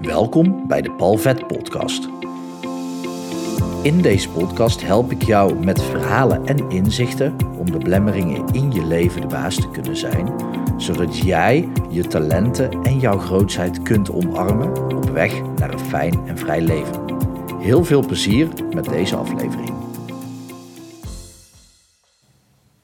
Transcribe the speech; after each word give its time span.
Welkom 0.00 0.66
bij 0.68 0.82
de 0.82 0.92
Palvet 0.92 1.46
Podcast. 1.46 2.08
In 3.82 4.02
deze 4.02 4.30
podcast 4.30 4.82
help 4.82 5.10
ik 5.10 5.22
jou 5.22 5.64
met 5.64 5.82
verhalen 5.82 6.46
en 6.46 6.70
inzichten 6.70 7.36
om 7.58 7.70
de 7.70 7.78
belemmeringen 7.78 8.46
in 8.52 8.72
je 8.72 8.84
leven 8.86 9.20
de 9.20 9.26
baas 9.26 9.54
te 9.54 9.70
kunnen 9.70 9.96
zijn, 9.96 10.34
zodat 10.76 11.18
jij 11.18 11.68
je 11.90 12.06
talenten 12.06 12.82
en 12.82 12.98
jouw 12.98 13.18
grootheid 13.18 13.82
kunt 13.82 14.10
omarmen 14.10 14.96
op 14.96 15.10
weg 15.10 15.42
naar 15.56 15.72
een 15.72 15.78
fijn 15.78 16.26
en 16.26 16.38
vrij 16.38 16.60
leven. 16.60 17.04
Heel 17.58 17.84
veel 17.84 18.06
plezier 18.06 18.48
met 18.74 18.84
deze 18.84 19.16
aflevering. 19.16 19.72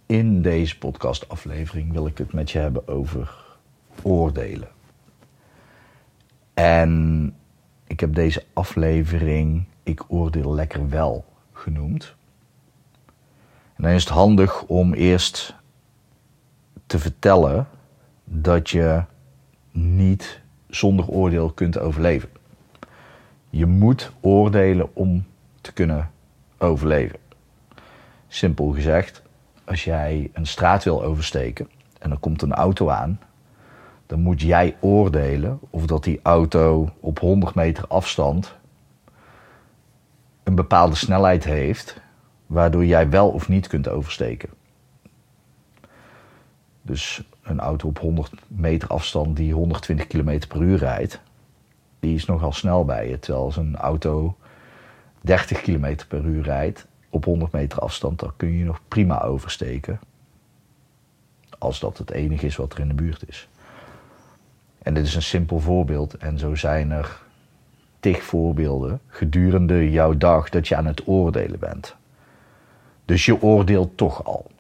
In 0.07 0.43
deze 0.43 0.79
podcastaflevering 0.79 1.93
wil 1.93 2.07
ik 2.07 2.19
het 2.19 2.33
met 2.33 2.51
je 2.51 2.59
hebben 2.59 2.89
over 2.89 3.45
oordelen. 4.03 4.76
En 6.57 7.35
ik 7.87 8.01
heb 8.01 8.15
deze 8.15 8.45
aflevering 8.53 9.65
Ik 9.83 10.05
oordeel 10.09 10.55
lekker 10.55 10.89
wel 10.89 11.25
genoemd. 11.53 12.15
En 13.75 13.83
dan 13.83 13.91
is 13.91 14.05
het 14.05 14.13
handig 14.13 14.63
om 14.63 14.95
eerst 14.95 15.55
te 16.87 16.99
vertellen 16.99 17.69
dat 18.25 18.71
je 18.71 19.03
niet 19.71 20.41
zonder 20.69 21.09
oordeel 21.09 21.51
kunt 21.51 21.79
overleven. 21.79 22.29
Je 23.51 23.67
moet 23.67 24.13
oordelen 24.21 24.97
om 24.97 25.25
te 25.61 25.73
kunnen 25.73 26.11
overleven. 26.59 27.19
Simpel 28.29 28.71
gezegd, 28.73 29.23
als 29.65 29.85
jij 29.85 30.31
een 30.33 30.47
straat 30.47 30.85
wil 30.85 31.03
oversteken 31.03 31.69
en 31.99 32.11
er 32.11 32.19
komt 32.19 32.43
een 32.43 32.55
auto 32.55 32.89
aan 32.89 33.19
dan 34.07 34.21
moet 34.21 34.41
jij 34.41 34.77
oordelen 34.81 35.59
of 35.71 35.87
dat 35.87 36.05
die 36.05 36.21
auto 36.23 36.91
op 37.01 37.19
100 37.19 37.55
meter 37.55 37.87
afstand 37.87 38.57
een 40.43 40.55
bepaalde 40.55 40.97
snelheid 40.97 41.45
heeft, 41.45 42.01
waardoor 42.47 42.85
jij 42.85 43.11
wel 43.11 43.29
of 43.29 43.49
niet 43.49 43.67
kunt 43.67 43.89
oversteken. 43.89 44.49
Dus 46.83 47.23
een 47.43 47.61
auto 47.61 47.89
op 47.89 47.99
100 47.99 48.33
meter 48.47 48.89
afstand 48.89 49.37
die 49.37 49.53
120 49.53 50.07
km 50.07 50.41
per 50.49 50.63
uur 50.63 50.79
rijdt, 50.79 51.21
die 52.01 52.15
is 52.15 52.25
nogal 52.25 52.53
snel 52.53 52.85
bij 52.85 53.09
je. 53.09 53.19
Terwijl 53.19 53.45
als 53.45 53.57
een 53.57 53.77
auto 53.77 54.37
30 55.21 55.61
km 55.61 55.97
per 56.09 56.25
uur 56.25 56.43
rijdt 56.43 56.87
op 57.11 57.25
100 57.25 57.53
meter 57.53 57.79
afstand, 57.79 58.19
dan 58.19 58.33
kun 58.37 58.53
je 58.53 58.65
nog 58.65 58.81
prima 58.89 59.23
oversteken. 59.23 60.01
Als 61.59 61.81
dat 61.81 61.99
het 61.99 62.11
enige 62.11 62.47
is 62.47 62.57
wat 62.57 62.73
er 62.73 62.81
in 62.81 62.89
de 62.89 62.95
buurt 62.95 63.29
is. 63.29 63.49
En 64.87 64.95
dit 64.95 65.07
is 65.07 65.15
een 65.15 65.23
simpel 65.23 65.61
voorbeeld. 65.61 66.15
En 66.17 66.39
zo 66.39 66.55
zijn 66.55 66.91
er 66.91 67.21
tig 68.01 68.23
voorbeelden 68.23 69.01
gedurende 69.09 69.91
jouw 69.91 70.17
dag 70.17 70.49
dat 70.49 70.69
je 70.69 70.77
aan 70.77 70.87
het 70.87 71.07
oordelen 71.07 71.59
bent. 71.59 71.97
Dus 73.05 73.25
je 73.25 73.43
oordeelt 73.43 73.97
toch 73.97 74.25
al. 74.25 74.51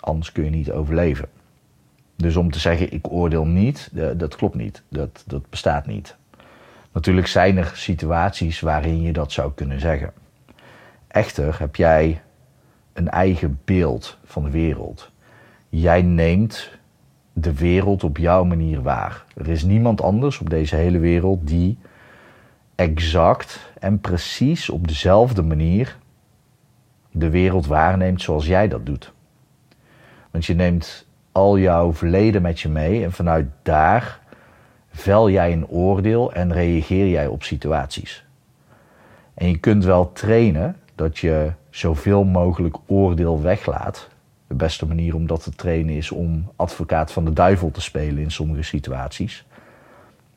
Anders 0.00 0.32
kun 0.32 0.44
je 0.44 0.50
niet 0.50 0.70
overleven. 0.70 1.28
Dus 2.16 2.36
om 2.36 2.50
te 2.50 2.58
zeggen 2.58 2.92
ik 2.92 3.12
oordeel 3.12 3.46
niet, 3.46 3.90
dat 4.16 4.36
klopt 4.36 4.54
niet. 4.54 4.82
Dat, 4.88 5.24
dat 5.26 5.50
bestaat 5.50 5.86
niet. 5.86 6.16
Natuurlijk 6.92 7.26
zijn 7.26 7.56
er 7.56 7.72
situaties 7.74 8.60
waarin 8.60 9.02
je 9.02 9.12
dat 9.12 9.32
zou 9.32 9.52
kunnen 9.54 9.80
zeggen. 9.80 10.12
Echter 11.06 11.58
heb 11.58 11.76
jij 11.76 12.22
een 12.92 13.08
eigen 13.08 13.60
beeld 13.64 14.18
van 14.24 14.44
de 14.44 14.50
wereld. 14.50 15.10
Jij 15.68 16.02
neemt 16.02 16.70
de 17.32 17.54
wereld 17.54 18.04
op 18.04 18.16
jouw 18.16 18.44
manier 18.44 18.82
waar. 18.82 19.24
Er 19.36 19.48
is 19.48 19.62
niemand 19.62 20.02
anders 20.02 20.38
op 20.38 20.50
deze 20.50 20.76
hele 20.76 20.98
wereld 20.98 21.46
die 21.46 21.78
exact 22.74 23.72
en 23.80 24.00
precies 24.00 24.70
op 24.70 24.88
dezelfde 24.88 25.42
manier 25.42 25.96
de 27.10 27.30
wereld 27.30 27.66
waarneemt 27.66 28.22
zoals 28.22 28.46
jij 28.46 28.68
dat 28.68 28.86
doet. 28.86 29.12
Want 30.30 30.44
je 30.44 30.54
neemt 30.54 31.06
al 31.32 31.58
jouw 31.58 31.92
verleden 31.92 32.42
met 32.42 32.60
je 32.60 32.68
mee 32.68 33.04
en 33.04 33.12
vanuit 33.12 33.46
daar 33.62 34.20
vel 34.90 35.30
jij 35.30 35.52
een 35.52 35.68
oordeel 35.68 36.32
en 36.32 36.52
reageer 36.52 37.08
jij 37.08 37.26
op 37.26 37.42
situaties. 37.42 38.24
En 39.34 39.48
je 39.48 39.58
kunt 39.58 39.84
wel 39.84 40.12
trainen 40.12 40.76
dat 40.94 41.18
je 41.18 41.52
zoveel 41.70 42.24
mogelijk 42.24 42.76
oordeel 42.86 43.42
weglaat 43.42 44.08
de 44.52 44.64
beste 44.64 44.86
manier 44.86 45.14
om 45.14 45.26
dat 45.26 45.42
te 45.42 45.50
trainen 45.50 45.94
is 45.94 46.10
om 46.10 46.50
advocaat 46.56 47.12
van 47.12 47.24
de 47.24 47.32
duivel 47.32 47.70
te 47.70 47.80
spelen 47.80 48.22
in 48.22 48.30
sommige 48.30 48.62
situaties. 48.62 49.46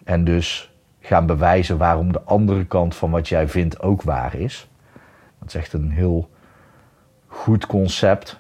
En 0.04 0.24
dus 0.24 0.74
gaan 1.00 1.26
bewijzen 1.26 1.78
waarom 1.78 2.12
de 2.12 2.22
andere 2.22 2.66
kant 2.66 2.96
van 2.96 3.12
wat 3.12 3.28
jij 3.28 3.48
vindt 3.48 3.82
ook 3.82 4.02
waar 4.02 4.36
is. 4.36 4.68
Dat 5.40 5.48
is 5.48 5.56
echt 5.56 5.74
een 5.74 5.92
heel 5.92 6.30
goed 7.28 7.66
concept 7.66 8.40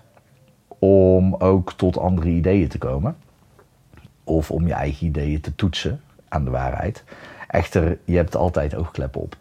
om 0.80 1.35
ook 1.35 1.74
tot 1.74 1.97
andere 1.97 2.30
ideeën 2.30 2.68
te 2.68 2.78
komen. 2.78 3.16
Of 4.24 4.52
om 4.52 4.68
je 4.68 4.74
eigen 4.74 5.08
ideeën 5.08 5.41
te 5.41 5.56
toetsen 5.56 6.02
aan 6.28 6.46
de 6.46 6.52
waarheid. 6.52 7.03
Echter, 7.47 7.97
je 8.06 8.16
hebt 8.16 8.35
altijd 8.35 8.75
oogkleppen 8.75 9.22
op. 9.22 9.35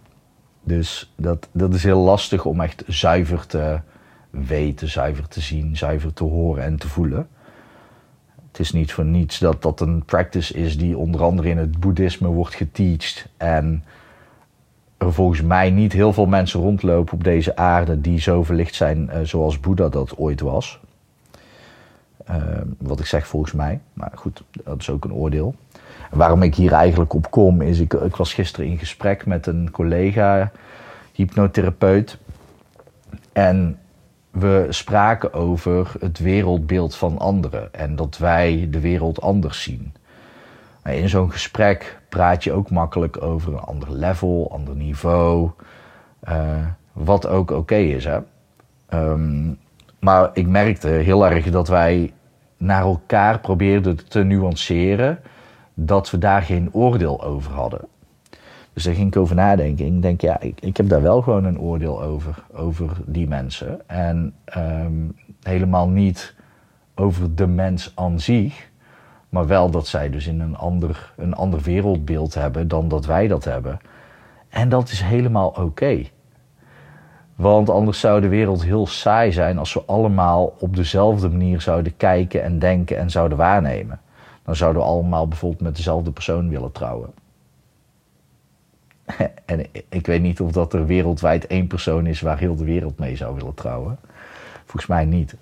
Dus 0.63 1.13
dat, 1.17 1.49
dat 1.53 1.75
is 1.75 1.85
heel 1.85 2.01
lastig 2.01 2.45
om 2.45 2.61
echt 2.61 2.83
zuiver 2.87 3.47
te 3.47 3.81
weten, 4.47 4.89
zuiver 4.89 5.29
te 5.29 5.41
zien, 5.41 5.77
zuiver 5.77 6.13
te 6.13 6.25
horen 6.25 6.65
en 6.65 6.77
te 6.77 6.89
voelen. 6.89 7.29
Het 8.49 8.59
is 8.59 8.73
niet 8.73 8.93
voor 8.93 9.05
niets 9.05 9.39
dat 9.39 9.63
dat 9.63 9.81
een 9.81 10.05
practice 10.05 10.55
is 10.55 10.79
die 10.79 10.99
onder 10.99 11.23
andere 11.23 11.49
in 11.49 11.59
het 11.59 11.81
boeddhisme 11.81 12.29
wordt 12.29 12.55
geteacht. 12.55 13.29
En 13.37 13.85
er 14.97 15.13
volgens 15.13 15.43
mij 15.43 15.71
niet 15.71 15.93
heel 15.93 16.13
veel 16.13 16.27
mensen 16.27 16.61
rondlopen 16.61 17.15
op 17.15 17.25
deze 17.25 17.57
aarde 17.57 18.01
die 18.01 18.21
zo 18.21 18.43
verlicht 18.43 18.75
zijn 18.75 19.11
uh, 19.13 19.21
zoals 19.23 19.61
Boeddha 19.61 19.89
dat 19.89 20.17
ooit 20.17 20.41
was. 20.41 20.81
Uh, 22.31 22.37
wat 22.79 23.01
ik 23.01 23.07
zeg 23.07 23.27
volgens 23.27 23.53
mij, 23.53 23.81
maar 23.93 24.13
goed, 24.15 24.43
dat 24.65 24.81
is 24.81 24.91
ook 24.91 25.05
een 25.05 25.13
oordeel. 25.13 25.55
Waarom 26.11 26.43
ik 26.43 26.55
hier 26.55 26.73
eigenlijk 26.73 27.15
op 27.15 27.31
kom 27.31 27.61
is, 27.61 27.79
ik, 27.79 27.93
ik 27.93 28.17
was 28.17 28.35
gisteren 28.35 28.71
in 28.71 28.79
gesprek 28.79 29.27
met 29.27 29.47
een 29.47 29.71
collega, 29.71 30.51
hypnotherapeut. 31.13 32.19
En 33.33 33.79
we 34.35 34.67
spraken 34.69 35.33
over 35.33 35.93
het 36.01 36.19
wereldbeeld 36.19 36.97
van 36.97 37.19
anderen 37.19 37.75
en 37.75 37.97
dat 37.97 38.19
wij 38.19 38.67
de 38.71 38.81
wereld 38.81 39.21
anders 39.21 39.63
zien. 39.63 39.95
In 40.85 41.09
zo'n 41.09 41.31
gesprek 41.31 42.01
praat 42.09 42.45
je 42.45 42.53
ook 42.53 42.71
makkelijk 42.71 43.23
over 43.23 43.53
een 43.53 43.61
ander 43.61 43.93
level, 43.93 44.51
ander 44.53 44.75
niveau, 44.75 45.51
uh, 46.29 46.67
wat 46.93 47.27
ook 47.27 47.51
oké 47.51 47.77
is. 47.77 48.05
Hè? 48.05 48.19
Um, 48.95 49.59
maar 49.99 50.31
ik 50.33 50.47
merkte 50.47 50.89
heel 50.89 51.27
erg 51.27 51.51
dat 51.51 51.69
wij 51.69 52.13
naar 52.57 52.83
elkaar 52.83 53.41
probeerden 53.41 54.09
te 54.09 54.23
nuanceren 54.23 55.19
dat 55.75 56.11
we 56.11 56.19
daar 56.19 56.43
geen 56.43 56.69
oordeel 56.73 57.23
over 57.23 57.53
hadden. 57.53 57.81
Dus 58.75 58.85
daar 58.85 58.95
ging 58.95 59.07
ik 59.07 59.17
over 59.17 59.35
nadenken. 59.35 59.87
Ik 59.87 60.03
denk, 60.03 60.21
ja, 60.21 60.41
ik, 60.41 60.61
ik 60.61 60.77
heb 60.77 60.89
daar 60.89 61.03
wel 61.03 61.23
gewoon 61.23 61.45
een 61.45 61.61
oordeel 61.61 62.03
over, 62.03 62.45
over 62.53 62.91
die 63.07 63.29
mensen. 63.29 63.89
En 63.89 64.35
um, 64.57 65.17
helemaal 65.43 65.89
niet 65.89 66.35
over 66.95 67.35
de 67.35 67.47
mens 67.47 67.93
aan 67.95 68.21
zich, 68.21 68.71
maar 69.29 69.47
wel 69.47 69.71
dat 69.71 69.87
zij 69.87 70.11
dus 70.11 70.27
in 70.27 70.41
een 70.41 70.57
ander, 70.57 71.13
een 71.17 71.35
ander 71.35 71.61
wereldbeeld 71.61 72.35
hebben 72.35 72.69
dan 72.69 72.89
dat 72.89 73.07
wij 73.07 73.29
dat 73.29 73.45
hebben. 73.45 73.79
En 74.49 74.69
dat 74.69 74.91
is 74.91 75.01
helemaal 75.01 75.49
oké. 75.49 76.03
Want 77.35 77.71
anders 77.71 78.01
zou 78.01 78.21
de 78.21 78.29
wereld 78.29 78.65
heel 78.65 78.87
saai 78.87 79.33
zijn 79.33 79.59
als 79.59 79.75
we 79.75 79.83
allemaal 79.87 80.55
op 80.59 80.77
dezelfde 80.77 81.29
manier 81.29 81.61
zouden 81.61 81.97
kijken 81.97 82.43
en 82.43 82.59
denken 82.59 82.99
en 82.99 83.11
zouden 83.11 83.39
waarnemen. 83.39 84.01
Dan 84.45 84.57
zouden 84.57 84.83
we 84.83 84.89
allemaal 84.89 85.29
bijvoorbeeld 85.29 85.63
met 85.63 85.77
dezelfde 85.77 86.11
persoon 86.11 86.49
willen 86.49 86.73
trouwen. 86.73 87.11
en 89.45 89.67
ik 89.89 90.07
weet 90.07 90.23
niet 90.23 90.41
of 90.41 90.53
dat 90.53 90.73
er 90.73 90.87
wereldwijd 90.87 91.47
één 91.47 91.67
persoon 91.67 92.07
is 92.07 92.21
waar 92.21 92.39
heel 92.39 92.57
de 92.57 92.65
wereld 92.65 92.99
mee 92.99 93.17
zou 93.17 93.35
willen 93.35 93.55
trouwen. 93.55 93.99
Volgens 94.65 94.87
mij 94.87 95.05
niet. 95.05 95.37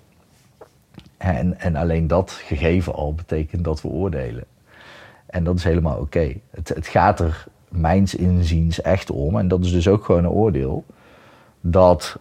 En, 1.17 1.59
en 1.59 1.75
alleen 1.75 2.07
dat 2.07 2.31
gegeven 2.31 2.93
al 2.93 3.15
betekent 3.15 3.63
dat 3.63 3.81
we 3.81 3.87
oordelen. 3.87 4.45
En 5.25 5.43
dat 5.43 5.55
is 5.55 5.63
helemaal 5.63 5.97
oké. 5.97 6.33
Het, 6.51 6.69
het 6.69 6.87
gaat 6.87 7.19
er 7.19 7.45
mijns 7.69 8.15
inziens 8.15 8.81
echt 8.81 9.09
om, 9.09 9.37
en 9.37 9.47
dat 9.47 9.65
is 9.65 9.71
dus 9.71 9.87
ook 9.87 10.05
gewoon 10.05 10.23
een 10.23 10.29
oordeel, 10.29 10.85
dat 11.61 12.19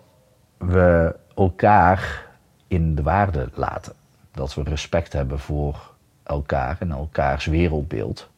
we 0.56 1.16
elkaar 1.34 2.26
in 2.68 2.94
de 2.94 3.02
waarde 3.02 3.48
laten. 3.54 3.92
Dat 4.32 4.54
we 4.54 4.62
respect 4.62 5.12
hebben 5.12 5.38
voor 5.38 5.92
elkaar 6.22 6.76
en 6.80 6.90
elkaars 6.90 7.46
wereldbeeld. 7.46 8.30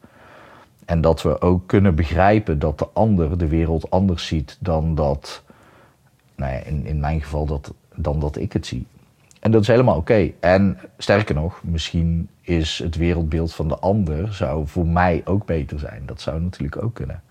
En 0.85 1.01
dat 1.01 1.21
we 1.21 1.41
ook 1.41 1.67
kunnen 1.67 1.95
begrijpen 1.95 2.59
dat 2.59 2.79
de 2.79 2.87
ander 2.93 3.37
de 3.37 3.47
wereld 3.47 3.89
anders 3.89 4.27
ziet 4.27 4.57
dan 4.59 4.95
dat, 4.95 5.43
nou 6.35 6.53
ja, 6.53 6.59
in, 6.59 6.85
in 6.85 6.99
mijn 6.99 7.21
geval, 7.21 7.45
dat, 7.45 7.73
dan 7.95 8.19
dat 8.19 8.37
ik 8.37 8.53
het 8.53 8.65
zie. 8.65 8.85
En 9.39 9.51
dat 9.51 9.61
is 9.61 9.67
helemaal 9.67 9.97
oké. 9.97 10.31
En 10.39 10.77
sterker 10.97 11.35
nog, 11.35 11.61
misschien 11.63 12.29
is 12.41 12.79
het 12.83 12.95
wereldbeeld 12.95 13.53
van 13.53 13.67
de 13.67 13.77
ander 13.77 14.33
zou 14.33 14.67
voor 14.67 14.87
mij 14.87 15.21
ook 15.25 15.45
beter 15.45 15.79
zijn. 15.79 16.03
Dat 16.05 16.21
zou 16.21 16.41
natuurlijk 16.41 16.83
ook 16.83 16.93
kunnen. 16.93 17.21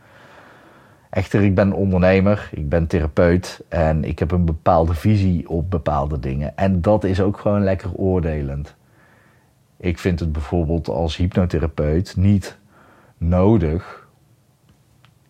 Echter, 1.10 1.42
ik 1.42 1.54
ben 1.54 1.72
ondernemer, 1.72 2.48
ik 2.52 2.68
ben 2.68 2.86
therapeut 2.86 3.64
en 3.68 4.04
ik 4.04 4.18
heb 4.18 4.30
een 4.30 4.44
bepaalde 4.44 4.94
visie 4.94 5.48
op 5.48 5.70
bepaalde 5.70 6.18
dingen. 6.18 6.56
En 6.56 6.80
dat 6.80 7.04
is 7.04 7.20
ook 7.20 7.38
gewoon 7.38 7.64
lekker 7.64 7.94
oordelend. 7.94 8.74
Ik 9.76 9.98
vind 9.98 10.20
het 10.20 10.32
bijvoorbeeld 10.32 10.88
als 10.88 11.16
hypnotherapeut 11.16 12.16
niet 12.16 12.58
nodig, 13.28 14.08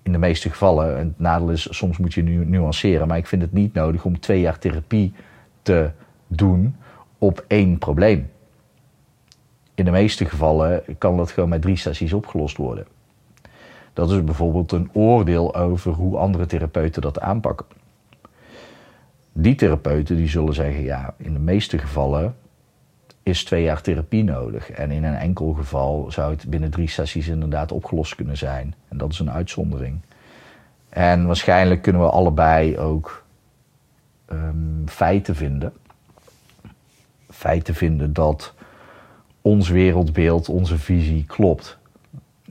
in 0.02 0.12
de 0.12 0.18
meeste 0.18 0.50
gevallen, 0.50 0.96
en 0.98 1.06
het 1.06 1.18
nadeel 1.18 1.50
is 1.50 1.76
soms 1.76 1.98
moet 1.98 2.14
je 2.14 2.22
nu 2.22 2.44
nuanceren, 2.44 3.08
maar 3.08 3.16
ik 3.16 3.26
vind 3.26 3.42
het 3.42 3.52
niet 3.52 3.74
nodig 3.74 4.04
om 4.04 4.20
twee 4.20 4.40
jaar 4.40 4.58
therapie 4.58 5.12
te 5.62 5.90
doen 6.26 6.76
op 7.18 7.44
één 7.46 7.78
probleem. 7.78 8.30
In 9.74 9.84
de 9.84 9.90
meeste 9.90 10.24
gevallen 10.24 10.82
kan 10.98 11.16
dat 11.16 11.30
gewoon 11.30 11.48
met 11.48 11.62
drie 11.62 11.76
sessies 11.76 12.12
opgelost 12.12 12.56
worden. 12.56 12.86
Dat 13.92 14.10
is 14.10 14.24
bijvoorbeeld 14.24 14.72
een 14.72 14.90
oordeel 14.92 15.54
over 15.54 15.92
hoe 15.92 16.16
andere 16.16 16.46
therapeuten 16.46 17.02
dat 17.02 17.20
aanpakken. 17.20 17.66
Die 19.32 19.54
therapeuten 19.54 20.16
die 20.16 20.28
zullen 20.28 20.54
zeggen, 20.54 20.82
ja, 20.82 21.14
in 21.16 21.32
de 21.32 21.38
meeste 21.38 21.78
gevallen 21.78 22.34
is 23.24 23.44
twee 23.44 23.62
jaar 23.62 23.80
therapie 23.80 24.24
nodig. 24.24 24.70
En 24.70 24.90
in 24.90 25.04
een 25.04 25.14
enkel 25.16 25.52
geval 25.52 26.06
zou 26.10 26.30
het 26.32 26.48
binnen 26.48 26.70
drie 26.70 26.88
sessies 26.88 27.28
inderdaad 27.28 27.72
opgelost 27.72 28.14
kunnen 28.14 28.36
zijn. 28.36 28.74
En 28.88 28.98
dat 28.98 29.12
is 29.12 29.18
een 29.18 29.30
uitzondering. 29.30 30.00
En 30.88 31.26
waarschijnlijk 31.26 31.82
kunnen 31.82 32.02
we 32.02 32.10
allebei 32.10 32.78
ook 32.78 33.24
um, 34.32 34.82
feiten 34.86 35.34
vinden. 35.34 35.72
Feiten 37.30 37.74
vinden 37.74 38.12
dat 38.12 38.54
ons 39.40 39.68
wereldbeeld, 39.68 40.48
onze 40.48 40.78
visie 40.78 41.24
klopt. 41.24 41.78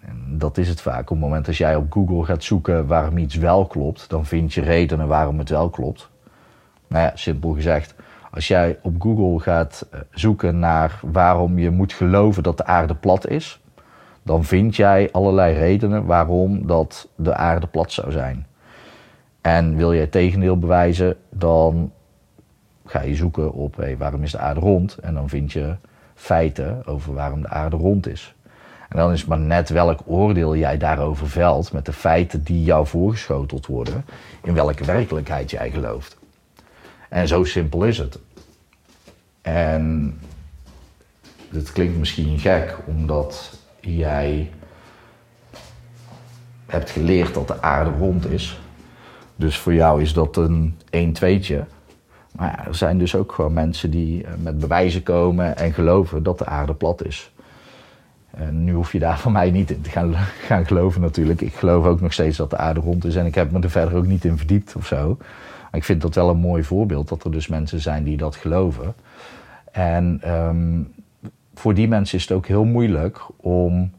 En 0.01 0.37
dat 0.37 0.57
is 0.57 0.69
het 0.69 0.81
vaak. 0.81 1.01
Op 1.01 1.09
het 1.09 1.19
moment 1.19 1.45
dat 1.45 1.57
jij 1.57 1.75
op 1.75 1.91
Google 1.91 2.23
gaat 2.23 2.43
zoeken 2.43 2.87
waarom 2.87 3.17
iets 3.17 3.35
wel 3.35 3.65
klopt, 3.65 4.09
dan 4.09 4.25
vind 4.25 4.53
je 4.53 4.61
redenen 4.61 5.07
waarom 5.07 5.39
het 5.39 5.49
wel 5.49 5.69
klopt. 5.69 6.09
Nou 6.87 7.03
ja, 7.03 7.11
simpel 7.15 7.53
gezegd, 7.53 7.95
als 8.33 8.47
jij 8.47 8.79
op 8.81 9.01
Google 9.01 9.39
gaat 9.39 9.87
eh, 9.91 9.99
zoeken 10.11 10.59
naar 10.59 10.99
waarom 11.01 11.59
je 11.59 11.69
moet 11.69 11.93
geloven 11.93 12.43
dat 12.43 12.57
de 12.57 12.65
aarde 12.65 12.95
plat 12.95 13.27
is, 13.27 13.61
dan 14.23 14.43
vind 14.43 14.75
jij 14.75 15.09
allerlei 15.11 15.57
redenen 15.57 16.05
waarom 16.05 16.67
dat 16.67 17.07
de 17.15 17.35
aarde 17.35 17.67
plat 17.67 17.91
zou 17.91 18.11
zijn. 18.11 18.47
En 19.41 19.75
wil 19.75 19.93
je 19.93 19.99
het 19.99 20.11
tegendeel 20.11 20.57
bewijzen, 20.57 21.17
dan 21.29 21.91
ga 22.85 23.01
je 23.01 23.15
zoeken 23.15 23.51
op 23.51 23.75
hey, 23.75 23.97
waarom 23.97 24.23
is 24.23 24.31
de 24.31 24.39
aarde 24.39 24.59
rond 24.59 24.97
en 24.97 25.13
dan 25.13 25.29
vind 25.29 25.51
je 25.51 25.75
feiten 26.15 26.85
over 26.85 27.13
waarom 27.13 27.41
de 27.41 27.49
aarde 27.49 27.75
rond 27.75 28.07
is. 28.07 28.35
En 28.89 28.97
dan 28.97 29.11
is 29.11 29.25
maar 29.25 29.39
net 29.39 29.69
welk 29.69 29.99
oordeel 30.05 30.55
jij 30.55 30.77
daarover 30.77 31.29
velt 31.29 31.71
met 31.71 31.85
de 31.85 31.93
feiten 31.93 32.43
die 32.43 32.63
jou 32.63 32.87
voorgeschoteld 32.87 33.65
worden, 33.65 34.05
in 34.43 34.53
welke 34.53 34.85
werkelijkheid 34.85 35.51
jij 35.51 35.71
gelooft. 35.71 36.21
En 37.13 37.27
zo 37.27 37.43
simpel 37.43 37.83
is 37.83 37.97
het. 37.97 38.19
En 39.41 40.15
het 41.49 41.71
klinkt 41.71 41.97
misschien 41.97 42.39
gek, 42.39 42.77
omdat 42.85 43.59
jij 43.79 44.51
hebt 46.65 46.89
geleerd 46.89 47.33
dat 47.33 47.47
de 47.47 47.61
aarde 47.61 47.89
rond 47.89 48.29
is. 48.29 48.59
Dus 49.35 49.57
voor 49.57 49.73
jou 49.73 50.01
is 50.01 50.13
dat 50.13 50.37
een 50.37 50.75
1-2'tje. 50.85 51.59
Maar 52.31 52.51
ja, 52.57 52.67
er 52.67 52.75
zijn 52.75 52.97
dus 52.97 53.15
ook 53.15 53.31
gewoon 53.31 53.53
mensen 53.53 53.91
die 53.91 54.23
eh, 54.23 54.31
met 54.37 54.59
bewijzen 54.59 55.03
komen 55.03 55.57
en 55.57 55.73
geloven 55.73 56.23
dat 56.23 56.37
de 56.37 56.45
aarde 56.45 56.73
plat 56.73 57.05
is. 57.05 57.31
En 58.31 58.63
nu 58.63 58.73
hoef 58.73 58.91
je 58.91 58.99
daar 58.99 59.19
van 59.25 59.31
mij 59.31 59.51
niet 59.51 59.71
in 59.71 59.81
te 59.81 59.89
gaan, 59.89 60.13
gaan 60.47 60.65
geloven 60.65 61.01
natuurlijk. 61.01 61.41
Ik 61.41 61.53
geloof 61.53 61.85
ook 61.85 62.01
nog 62.01 62.13
steeds 62.13 62.37
dat 62.37 62.49
de 62.49 62.57
aarde 62.57 62.79
rond 62.79 63.05
is 63.05 63.15
en 63.15 63.25
ik 63.25 63.35
heb 63.35 63.51
me 63.51 63.59
er 63.59 63.69
verder 63.69 63.97
ook 63.97 64.07
niet 64.07 64.25
in 64.25 64.37
verdiept 64.37 64.75
of 64.75 64.85
zo. 64.85 65.17
Maar 65.73 65.81
ik 65.81 65.87
vind 65.87 66.01
dat 66.01 66.15
wel 66.15 66.29
een 66.29 66.37
mooi 66.37 66.63
voorbeeld 66.63 67.07
dat 67.09 67.23
er 67.23 67.31
dus 67.31 67.47
mensen 67.47 67.79
zijn 67.79 68.03
die 68.03 68.17
dat 68.17 68.35
geloven. 68.35 68.93
En 69.71 70.31
um, 70.31 70.93
voor 71.53 71.73
die 71.73 71.87
mensen 71.87 72.17
is 72.17 72.23
het 72.23 72.31
ook 72.31 72.47
heel 72.47 72.63
moeilijk 72.63 73.21
om, 73.35 73.91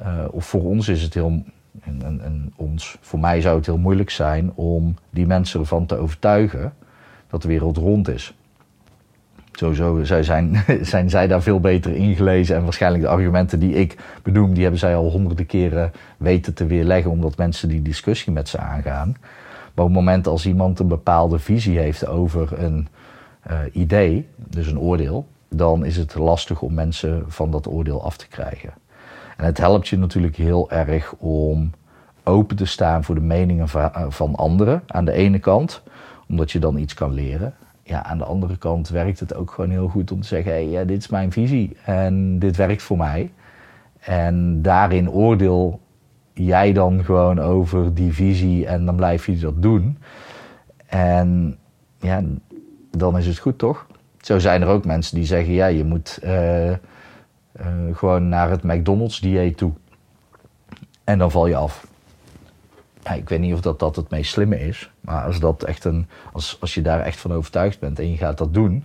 uh, 0.00 0.24
of 0.30 0.46
voor 0.46 0.62
ons 0.62 0.88
is 0.88 1.02
het 1.02 1.14
heel, 1.14 1.42
en, 1.80 2.02
en, 2.04 2.20
en, 2.24 2.52
ons, 2.56 2.98
voor 3.00 3.18
mij 3.18 3.40
zou 3.40 3.56
het 3.56 3.66
heel 3.66 3.78
moeilijk 3.78 4.10
zijn 4.10 4.52
om 4.54 4.94
die 5.10 5.26
mensen 5.26 5.60
ervan 5.60 5.86
te 5.86 5.96
overtuigen 5.96 6.72
dat 7.28 7.42
de 7.42 7.48
wereld 7.48 7.76
rond 7.76 8.08
is. 8.08 8.34
Sowieso 9.52 10.04
zij 10.04 10.22
zijn, 10.22 10.64
zijn 10.82 11.10
zij 11.10 11.26
daar 11.26 11.42
veel 11.42 11.60
beter 11.60 11.94
ingelezen 11.94 12.56
en 12.56 12.62
waarschijnlijk 12.62 13.02
de 13.02 13.10
argumenten 13.10 13.58
die 13.58 13.74
ik 13.74 13.96
benoem, 14.22 14.52
die 14.52 14.62
hebben 14.62 14.80
zij 14.80 14.96
al 14.96 15.10
honderden 15.10 15.46
keren 15.46 15.92
weten 16.16 16.54
te 16.54 16.66
weerleggen 16.66 17.10
omdat 17.10 17.36
mensen 17.36 17.68
die 17.68 17.82
discussie 17.82 18.32
met 18.32 18.48
ze 18.48 18.58
aangaan. 18.58 19.16
Maar 19.74 19.84
op 19.84 19.90
het 19.90 20.00
moment 20.00 20.26
als 20.26 20.46
iemand 20.46 20.78
een 20.78 20.88
bepaalde 20.88 21.38
visie 21.38 21.78
heeft 21.78 22.06
over 22.06 22.62
een 22.62 22.88
uh, 23.50 23.58
idee, 23.72 24.28
dus 24.36 24.66
een 24.66 24.78
oordeel, 24.78 25.26
dan 25.48 25.84
is 25.84 25.96
het 25.96 26.14
lastig 26.14 26.62
om 26.62 26.74
mensen 26.74 27.24
van 27.26 27.50
dat 27.50 27.68
oordeel 27.68 28.04
af 28.04 28.16
te 28.16 28.28
krijgen. 28.28 28.72
En 29.36 29.44
het 29.44 29.58
helpt 29.58 29.88
je 29.88 29.98
natuurlijk 29.98 30.36
heel 30.36 30.70
erg 30.70 31.14
om 31.18 31.70
open 32.24 32.56
te 32.56 32.64
staan 32.64 33.04
voor 33.04 33.14
de 33.14 33.20
meningen 33.20 33.68
van 34.08 34.34
anderen 34.34 34.82
aan 34.86 35.04
de 35.04 35.12
ene 35.12 35.38
kant, 35.38 35.82
omdat 36.28 36.52
je 36.52 36.58
dan 36.58 36.76
iets 36.76 36.94
kan 36.94 37.12
leren. 37.12 37.54
Ja, 37.82 38.04
aan 38.04 38.18
de 38.18 38.24
andere 38.24 38.56
kant 38.56 38.88
werkt 38.88 39.20
het 39.20 39.34
ook 39.34 39.50
gewoon 39.50 39.70
heel 39.70 39.88
goed 39.88 40.12
om 40.12 40.20
te 40.20 40.26
zeggen: 40.26 40.52
hé, 40.52 40.58
hey, 40.58 40.68
ja, 40.68 40.84
dit 40.84 40.98
is 40.98 41.08
mijn 41.08 41.32
visie 41.32 41.76
en 41.84 42.38
dit 42.38 42.56
werkt 42.56 42.82
voor 42.82 42.96
mij. 42.96 43.32
En 44.00 44.62
daarin 44.62 45.10
oordeel 45.10 45.80
jij 46.34 46.72
dan 46.72 47.04
gewoon 47.04 47.40
over 47.40 47.94
die 47.94 48.12
visie 48.12 48.66
en 48.66 48.84
dan 48.84 48.96
blijf 48.96 49.26
je 49.26 49.38
dat 49.38 49.62
doen. 49.62 49.98
En 50.86 51.58
ja, 51.98 52.22
dan 52.90 53.18
is 53.18 53.26
het 53.26 53.38
goed 53.38 53.58
toch? 53.58 53.86
Zo 54.20 54.38
zijn 54.38 54.62
er 54.62 54.68
ook 54.68 54.84
mensen 54.84 55.16
die 55.16 55.24
zeggen: 55.24 55.52
ja, 55.52 55.66
je 55.66 55.84
moet 55.84 56.18
uh, 56.24 56.70
uh, 56.70 56.76
gewoon 57.92 58.28
naar 58.28 58.50
het 58.50 58.62
McDonald's-dieet 58.62 59.56
toe. 59.56 59.72
En 61.04 61.18
dan 61.18 61.30
val 61.30 61.46
je 61.46 61.56
af. 61.56 61.86
Ik 63.14 63.28
weet 63.28 63.40
niet 63.40 63.52
of 63.52 63.60
dat, 63.60 63.78
dat 63.78 63.96
het 63.96 64.10
meest 64.10 64.32
slimme 64.32 64.60
is. 64.60 64.90
Maar 65.00 65.24
als, 65.24 65.40
dat 65.40 65.62
echt 65.62 65.84
een, 65.84 66.06
als, 66.32 66.56
als 66.60 66.74
je 66.74 66.82
daar 66.82 67.00
echt 67.00 67.20
van 67.20 67.32
overtuigd 67.32 67.80
bent 67.80 67.98
en 67.98 68.10
je 68.10 68.16
gaat 68.16 68.38
dat 68.38 68.54
doen. 68.54 68.84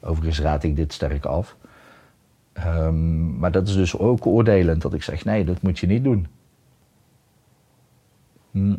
Overigens 0.00 0.40
raad 0.40 0.62
ik 0.62 0.76
dit 0.76 0.92
sterk 0.92 1.24
af. 1.24 1.56
Um, 2.66 3.38
maar 3.38 3.52
dat 3.52 3.68
is 3.68 3.74
dus 3.74 3.98
ook 3.98 4.26
oordelend 4.26 4.82
dat 4.82 4.94
ik 4.94 5.02
zeg: 5.02 5.24
nee, 5.24 5.44
dat 5.44 5.62
moet 5.62 5.78
je 5.78 5.86
niet 5.86 6.04
doen. 6.04 6.26
Hm. 8.50 8.74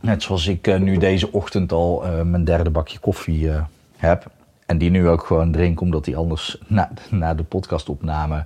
Net 0.00 0.22
zoals 0.22 0.46
ik 0.46 0.66
uh, 0.66 0.78
nu 0.78 0.96
deze 0.96 1.32
ochtend 1.32 1.72
al 1.72 2.06
uh, 2.06 2.22
mijn 2.22 2.44
derde 2.44 2.70
bakje 2.70 2.98
koffie 2.98 3.44
uh, 3.44 3.62
heb. 3.96 4.30
En 4.66 4.78
die 4.78 4.90
nu 4.90 5.08
ook 5.08 5.24
gewoon 5.24 5.52
drink, 5.52 5.80
omdat 5.80 6.04
die 6.04 6.16
anders 6.16 6.58
na, 6.66 6.90
na 7.10 7.34
de 7.34 7.42
podcastopname 7.42 8.44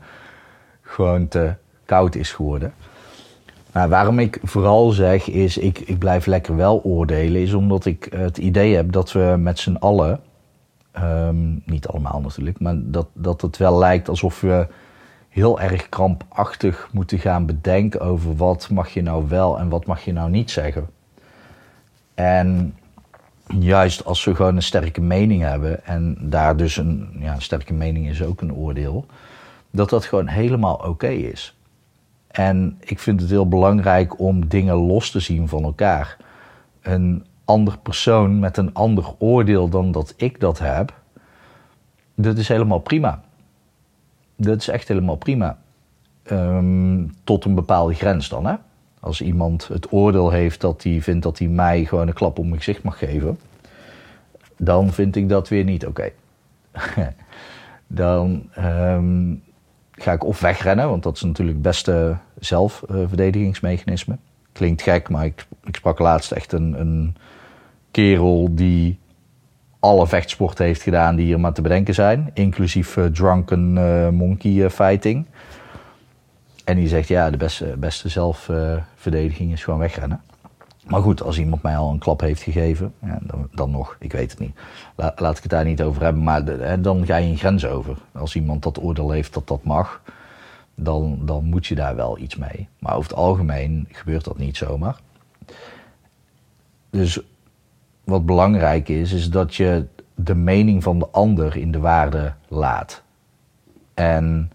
gewoon 0.83 1.29
te 1.29 1.55
koud 1.85 2.15
is 2.15 2.33
geworden. 2.33 2.73
Maar 3.73 3.89
waarom 3.89 4.19
ik 4.19 4.41
vooral 4.43 4.91
zeg 4.91 5.29
is, 5.29 5.59
ik, 5.59 5.79
ik 5.79 5.99
blijf 5.99 6.27
lekker 6.27 6.57
wel 6.57 6.83
oordelen, 6.83 7.41
is 7.41 7.53
omdat 7.53 7.85
ik 7.85 8.09
het 8.11 8.39
idee 8.39 8.75
heb 8.75 8.93
dat 8.93 9.13
we 9.13 9.35
met 9.39 9.59
z'n 9.59 9.75
allen, 9.75 10.21
um, 10.99 11.63
niet 11.65 11.87
allemaal 11.87 12.21
natuurlijk, 12.21 12.61
maar 12.61 12.75
dat, 12.79 13.07
dat 13.13 13.41
het 13.41 13.57
wel 13.57 13.79
lijkt 13.79 14.09
alsof 14.09 14.41
we 14.41 14.67
heel 15.37 15.61
erg 15.61 15.89
krampachtig 15.89 16.89
moeten 16.93 17.19
gaan 17.19 17.47
bedenken 17.47 18.01
over 18.01 18.37
wat 18.37 18.71
mag 18.71 18.89
je 18.89 19.03
nou 19.03 19.29
wel 19.29 19.59
en 19.59 19.69
wat 19.69 19.87
mag 19.87 20.05
je 20.05 20.13
nou 20.13 20.31
niet 20.31 20.51
zeggen. 20.51 20.89
En 22.15 22.75
juist 23.59 24.05
als 24.05 24.25
we 24.25 24.35
gewoon 24.35 24.57
een 24.57 24.63
sterke 24.63 25.01
mening 25.01 25.43
hebben, 25.43 25.85
en 25.85 26.17
daar 26.21 26.57
dus 26.57 26.77
een 26.77 27.17
ja, 27.19 27.39
sterke 27.39 27.75
mening 27.75 28.09
is 28.09 28.23
ook 28.23 28.41
een 28.41 28.55
oordeel, 28.55 29.07
dat 29.71 29.91
dat 29.91 30.05
gewoon 30.05 30.27
helemaal 30.27 30.75
oké 30.75 31.09
is. 31.09 31.57
En 32.27 32.77
ik 32.81 32.99
vind 32.99 33.21
het 33.21 33.31
heel 33.31 33.49
belangrijk 33.49 34.19
om 34.19 34.49
dingen 34.49 34.75
los 34.75 35.11
te 35.11 35.21
zien 35.21 35.49
van 35.49 35.63
elkaar. 35.63 36.17
Een 36.83 37.25
ander 37.45 37.79
persoon 37.79 38.39
met 38.39 38.57
een 38.57 38.75
ander 38.75 39.15
oordeel 39.19 39.69
dan 39.69 39.93
dat 39.93 40.15
ik 40.17 40.41
dat 40.41 40.59
heb, 40.59 40.95
dat 42.15 42.37
is 42.37 42.49
helemaal 42.49 42.79
prima. 42.79 43.25
Dat 44.37 44.61
is 44.61 44.69
echt 44.69 44.89
helemaal 44.89 45.17
prima. 45.17 45.59
Um, 46.31 47.15
tot 47.25 47.45
een 47.45 47.55
bepaalde 47.55 47.95
grens 47.95 48.29
dan, 48.29 48.47
hè? 48.47 48.55
Als 49.01 49.21
iemand 49.21 49.69
het 49.69 49.93
oordeel 49.93 50.31
heeft 50.31 50.61
dat 50.61 50.83
hij 50.83 51.03
vindt 51.03 51.23
dat 51.23 51.39
hij 51.39 51.49
mij 51.49 51.85
gewoon 51.85 52.09
een 52.09 52.15
klap 52.15 52.39
op 52.39 52.45
mijn 52.45 52.57
gezicht 52.57 52.83
mag 52.83 52.99
geven, 52.99 53.39
dan 54.57 54.93
vind 54.93 55.17
ik 55.17 55.29
dat 55.29 55.49
weer 55.49 55.65
niet 55.65 55.87
oké. 55.87 56.11
Dan 57.87 58.51
um, 58.59 59.43
ga 59.93 60.13
ik 60.13 60.25
of 60.25 60.41
wegrennen, 60.41 60.89
want 60.89 61.03
dat 61.03 61.17
is 61.17 61.23
natuurlijk 61.23 61.57
het 61.57 61.67
beste 61.67 62.17
zelfverdedigingsmechanisme. 62.39 64.19
Klinkt 64.53 64.83
gek, 64.83 65.09
maar 65.09 65.25
ik, 65.25 65.47
ik 65.65 65.77
sprak 65.77 65.99
laatst 65.99 66.33
echt 66.33 66.53
een, 66.53 66.81
een 66.81 67.17
kerel 67.91 68.49
die 68.51 68.99
alle 69.87 70.07
vechtsporten 70.07 70.65
heeft 70.65 70.83
gedaan 70.83 71.17
die 71.17 71.33
er 71.33 71.41
maar 71.41 71.53
te 71.53 71.63
bedenken 71.63 71.95
zijn. 71.95 72.31
Inclusief 72.35 72.99
drunken 73.13 73.73
monkey 74.15 74.71
fighting. 74.71 75.27
En 76.65 76.77
die 76.77 76.89
zegt, 76.89 77.09
ja, 77.09 77.31
de 77.31 77.37
beste, 77.37 77.75
beste 77.79 78.09
zelfverdediging 78.09 79.53
is 79.53 79.65
gewoon 79.65 79.81
wegrennen. 79.81 80.21
Maar 80.87 81.03
goed, 81.03 81.23
als 81.23 81.39
iemand 81.39 81.63
mij 81.63 81.77
al 81.77 81.91
een 81.91 81.99
klap 81.99 82.21
heeft 82.21 82.43
gegeven, 82.43 82.95
dan, 83.01 83.49
dan, 83.53 83.71
nog, 83.71 83.97
ik 83.99 84.13
weet 84.13 84.31
het 84.31 84.41
niet. 84.41 84.57
laat 84.97 85.37
ik 85.37 85.43
het 85.43 85.51
daar 85.51 85.65
niet 85.65 85.83
over 85.83 86.03
hebben, 86.03 86.23
maar 86.23 86.81
dan 86.83 87.07
ga 87.07 87.17
je 87.17 87.31
een 87.31 87.39
grens 87.39 87.67
over. 87.67 87.97
Als 88.13 88.35
iemand 88.35 88.63
dat 88.63 88.83
oordeel 88.83 89.11
heeft 89.11 89.35
dat 89.35 89.49
dat 89.49 89.65
mag, 89.65 90.01
dan, 90.75 91.19
dan 91.23 91.45
moet 91.45 91.67
je 91.67 91.75
daar 91.75 91.97
wel 91.97 92.19
iets 92.19 92.37
mee. 92.37 92.69
Maar 92.79 92.97
over 92.97 93.11
het 93.11 93.19
algemeen 93.19 93.89
gebeurt 93.93 94.25
dat 94.25 94.39
niet 94.39 94.57
zomaar. 94.57 94.97
Dus 96.91 97.21
wat 98.07 98.27
belangrijk 98.27 98.89
is, 98.89 99.13
is 99.13 99.31
dat 99.31 99.55
je 99.55 99.87
de 100.15 100.35
mening 100.35 100.83
van 100.83 100.99
de 100.99 101.09
ander 101.09 101.57
in 101.57 101.73
de 101.73 101.79
waarde 101.79 102.33
laat. 102.49 103.03
En 103.95 104.53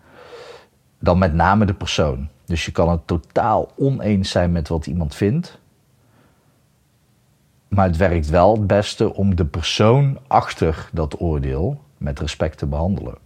dan 0.99 1.17
met 1.17 1.33
name 1.33 1.65
de 1.65 1.73
persoon. 1.73 2.29
Dus 2.45 2.65
je 2.65 2.71
kan 2.71 2.89
het 2.89 3.07
totaal 3.07 3.71
oneens 3.75 4.29
zijn 4.29 4.51
met 4.51 4.67
wat 4.67 4.87
iemand 4.87 5.15
vindt. 5.15 5.59
Maar 7.67 7.85
het 7.85 7.97
werkt 7.97 8.29
wel 8.29 8.51
het 8.51 8.67
beste 8.67 9.13
om 9.13 9.35
de 9.35 9.45
persoon 9.45 10.19
achter 10.27 10.89
dat 10.91 11.21
oordeel 11.21 11.81
met 11.97 12.19
respect 12.19 12.57
te 12.57 12.65
behandelen. 12.65 13.17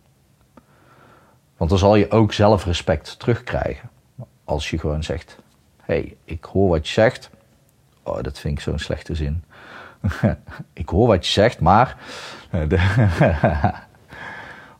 Want 1.57 1.69
dan 1.69 1.79
zal 1.79 1.95
je 1.95 2.11
ook 2.11 2.33
zelf 2.33 2.65
respect 2.65 3.19
terugkrijgen. 3.19 3.89
Als 4.43 4.69
je 4.69 4.77
gewoon 4.77 5.03
zegt: 5.03 5.37
hey, 5.81 6.15
ik 6.23 6.43
hoor 6.43 6.69
wat 6.69 6.87
je 6.87 6.93
zegt. 6.93 7.29
Oh, 8.03 8.21
dat 8.21 8.39
vind 8.39 8.57
ik 8.57 8.63
zo'n 8.63 8.79
slechte 8.79 9.15
zin. 9.15 9.43
ik 10.73 10.89
hoor 10.89 11.07
wat 11.07 11.25
je 11.25 11.31
zegt, 11.31 11.59
maar. 11.59 11.97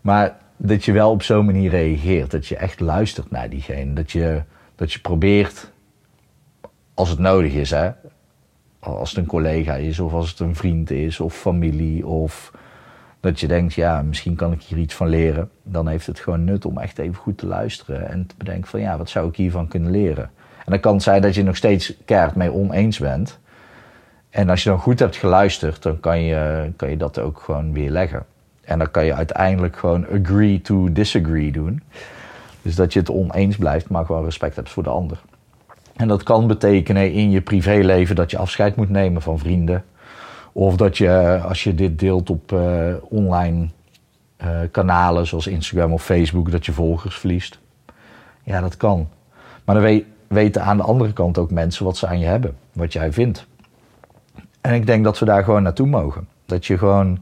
maar 0.02 0.38
dat 0.58 0.86
je 0.86 0.92
wel 0.92 1.12
op 1.12 1.24
zo'n 1.24 1.46
manier 1.46 1.70
reageert. 1.70 2.32
Dat 2.32 2.48
je 2.48 2.56
echt 2.56 2.80
luistert 2.80 3.32
naar 3.32 3.50
diegene. 3.50 3.94
Dat 3.94 4.12
je, 4.12 4.42
dat 4.76 4.94
je 4.94 5.00
probeert, 5.00 5.72
als 6.94 7.10
het 7.10 7.20
nodig 7.20 7.54
is, 7.54 7.70
hè, 7.70 7.92
als 8.80 9.10
het 9.10 9.20
een 9.20 9.26
collega 9.26 9.76
is, 9.76 10.00
of 10.00 10.14
als 10.14 10.30
het 10.30 10.40
een 10.40 10.56
vriend 10.56 10.92
is, 10.92 11.20
of 11.20 11.36
familie, 11.36 12.06
of 12.06 12.52
dat 13.20 13.40
je 13.40 13.48
denkt, 13.48 13.74
ja, 13.74 14.02
misschien 14.02 14.36
kan 14.36 14.52
ik 14.52 14.62
hier 14.62 14.78
iets 14.78 14.94
van 14.94 15.08
leren. 15.08 15.50
Dan 15.64 15.88
heeft 15.88 16.08
het 16.08 16.20
gewoon 16.20 16.44
nut 16.44 16.66
om 16.66 16.78
echt 16.78 16.98
even 16.98 17.16
goed 17.16 17.38
te 17.38 17.46
luisteren 17.46 18.10
en 18.10 18.26
te 18.26 18.36
bedenken 18.38 18.70
van, 18.70 18.80
ja, 18.80 18.98
wat 18.98 19.10
zou 19.10 19.30
ik 19.30 19.36
hiervan 19.36 19.68
kunnen 19.68 19.92
leren? 19.92 20.30
En 20.58 20.72
dan 20.72 20.80
kan 20.80 20.94
het 20.94 21.04
zijn 21.04 21.22
dat 21.22 21.36
je 21.36 21.44
nog 21.44 21.56
steeds 21.56 21.94
keihard 22.06 22.36
mee 22.36 22.52
oneens 22.52 23.00
bent. 23.00 23.40
En 24.36 24.50
als 24.50 24.64
je 24.64 24.70
dan 24.70 24.80
goed 24.80 25.00
hebt 25.00 25.16
geluisterd, 25.16 25.84
dan 25.84 26.00
kan 26.00 26.22
je, 26.22 26.72
kan 26.76 26.90
je 26.90 26.98
dat 26.98 27.20
ook 27.20 27.40
gewoon 27.40 27.74
weer 27.74 27.90
leggen. 27.90 28.26
En 28.62 28.78
dan 28.78 28.92
kan 28.92 29.06
je 29.06 29.14
uiteindelijk 29.14 29.78
gewoon 29.78 30.08
agree 30.08 30.62
to 30.62 30.92
disagree 30.92 31.52
doen. 31.52 31.84
Dus 32.62 32.76
dat 32.76 32.94
je 32.94 33.00
het 33.00 33.10
oneens 33.10 33.56
blijft, 33.56 33.90
maar 33.90 34.06
gewoon 34.06 34.24
respect 34.24 34.56
hebt 34.56 34.70
voor 34.70 34.84
de 34.84 34.90
ander. 34.90 35.22
En 35.96 36.08
dat 36.08 36.24
kan 36.24 36.48
betekenen 36.48 37.12
in 37.12 37.32
je 37.32 37.42
privéleven 37.42 38.16
dat 38.16 38.32
je 38.32 38.38
afscheid 38.38 38.76
moet 38.76 38.90
nemen 38.90 39.22
van 39.22 39.40
vrienden. 39.40 39.84
Of 40.52 40.76
dat 40.76 40.98
je, 40.98 41.42
als 41.48 41.64
je 41.64 41.76
dit 41.76 42.00
deelt 42.00 42.30
op 42.30 42.52
uh, 42.52 42.94
online 43.02 43.68
uh, 44.44 44.50
kanalen 44.72 45.28
zoals 45.28 45.48
Instagram 45.48 45.92
of 45.92 46.04
Facebook, 46.04 46.52
dat 46.52 46.66
je 46.66 46.72
volgers 46.72 47.18
verliest. 47.18 47.60
Ja, 48.44 48.62
dat 48.62 48.78
kan. 48.78 49.08
Maar 49.64 49.82
dan 49.82 50.04
weten 50.28 50.64
aan 50.64 50.78
de 50.78 50.84
andere 50.84 51.14
kant 51.14 51.38
ook 51.38 51.52
mensen 51.52 51.86
wat 51.86 51.98
ze 51.98 52.08
aan 52.08 52.20
je 52.20 52.26
hebben, 52.26 52.56
wat 52.74 52.94
jij 52.94 53.12
vindt. 53.12 53.48
En 54.66 54.74
ik 54.74 54.86
denk 54.86 55.04
dat 55.04 55.20
we 55.20 55.26
daar 55.26 55.44
gewoon 55.44 55.64
naartoe 55.64 55.88
mogen. 55.88 56.28
Dat 56.46 56.66
je 56.66 56.78
gewoon 56.78 57.20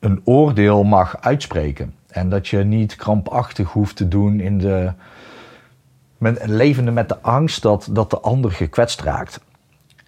een 0.00 0.20
oordeel 0.24 0.82
mag 0.82 1.20
uitspreken. 1.20 1.94
En 2.08 2.28
dat 2.28 2.48
je 2.48 2.58
niet 2.58 2.96
krampachtig 2.96 3.72
hoeft 3.72 3.96
te 3.96 4.08
doen 4.08 4.40
in 4.40 4.58
de. 4.58 4.92
Met, 6.18 6.46
levende 6.46 6.90
met 6.90 7.08
de 7.08 7.20
angst 7.20 7.62
dat, 7.62 7.88
dat 7.90 8.10
de 8.10 8.20
ander 8.20 8.52
gekwetst 8.52 9.00
raakt. 9.00 9.40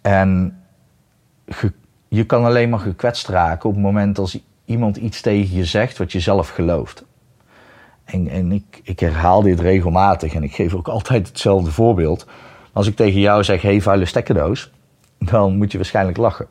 En 0.02 0.60
je 2.08 2.24
kan 2.26 2.44
alleen 2.44 2.70
maar 2.70 2.78
gekwetst 2.78 3.28
raken 3.28 3.68
op 3.68 3.74
het 3.74 3.84
moment 3.84 4.18
als 4.18 4.38
iemand 4.64 4.96
iets 4.96 5.20
tegen 5.20 5.56
je 5.56 5.64
zegt 5.64 5.98
wat 5.98 6.12
je 6.12 6.20
zelf 6.20 6.48
gelooft. 6.48 7.04
En, 8.04 8.28
en 8.28 8.52
ik, 8.52 8.80
ik 8.82 9.00
herhaal 9.00 9.42
dit 9.42 9.60
regelmatig 9.60 10.34
en 10.34 10.42
ik 10.42 10.54
geef 10.54 10.74
ook 10.74 10.88
altijd 10.88 11.28
hetzelfde 11.28 11.70
voorbeeld. 11.70 12.26
Als 12.72 12.86
ik 12.86 12.96
tegen 12.96 13.20
jou 13.20 13.44
zeg, 13.44 13.62
hey 13.62 13.80
vuile 13.80 14.04
stekkerdoos, 14.04 14.72
dan 15.18 15.56
moet 15.56 15.72
je 15.72 15.78
waarschijnlijk 15.78 16.16
lachen. 16.16 16.46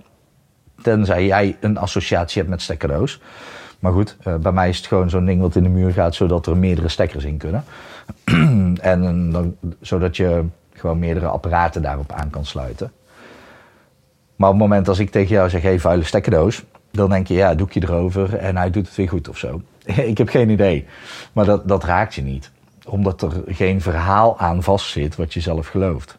Tenzij 0.81 1.25
jij 1.25 1.57
een 1.59 1.77
associatie 1.77 2.37
hebt 2.37 2.51
met 2.51 2.61
stekkerdoos. 2.61 3.21
Maar 3.79 3.91
goed, 3.91 4.17
uh, 4.27 4.35
bij 4.35 4.51
mij 4.51 4.69
is 4.69 4.77
het 4.77 4.87
gewoon 4.87 5.09
zo'n 5.09 5.25
ding 5.25 5.41
wat 5.41 5.55
in 5.55 5.63
de 5.63 5.69
muur 5.69 5.91
gaat, 5.91 6.15
zodat 6.15 6.47
er 6.47 6.57
meerdere 6.57 6.87
stekkers 6.87 7.23
in 7.23 7.37
kunnen. 7.37 7.63
en 8.81 9.31
dan, 9.31 9.55
zodat 9.81 10.17
je 10.17 10.43
gewoon 10.73 10.99
meerdere 10.99 11.27
apparaten 11.27 11.81
daarop 11.81 12.11
aan 12.11 12.29
kan 12.29 12.45
sluiten. 12.45 12.91
Maar 14.35 14.49
op 14.49 14.55
het 14.55 14.63
moment 14.63 14.87
als 14.87 14.99
ik 14.99 15.09
tegen 15.09 15.35
jou 15.35 15.49
zeg, 15.49 15.61
hey, 15.61 15.79
vuile 15.79 16.03
stekkerdoos, 16.03 16.63
dan 16.91 17.09
denk 17.09 17.27
je, 17.27 17.33
ja, 17.33 17.55
doekje 17.55 17.83
erover 17.83 18.35
en 18.35 18.57
hij 18.57 18.71
doet 18.71 18.87
het 18.87 18.95
weer 18.95 19.09
goed 19.09 19.29
of 19.29 19.37
zo. 19.37 19.61
ik 19.85 20.17
heb 20.17 20.29
geen 20.29 20.49
idee. 20.49 20.85
Maar 21.33 21.45
dat, 21.45 21.67
dat 21.67 21.83
raakt 21.83 22.15
je 22.15 22.21
niet. 22.21 22.51
Omdat 22.85 23.21
er 23.21 23.31
geen 23.47 23.81
verhaal 23.81 24.39
aan 24.39 24.63
vastzit 24.63 25.15
wat 25.15 25.33
je 25.33 25.39
zelf 25.39 25.67
gelooft. 25.67 26.17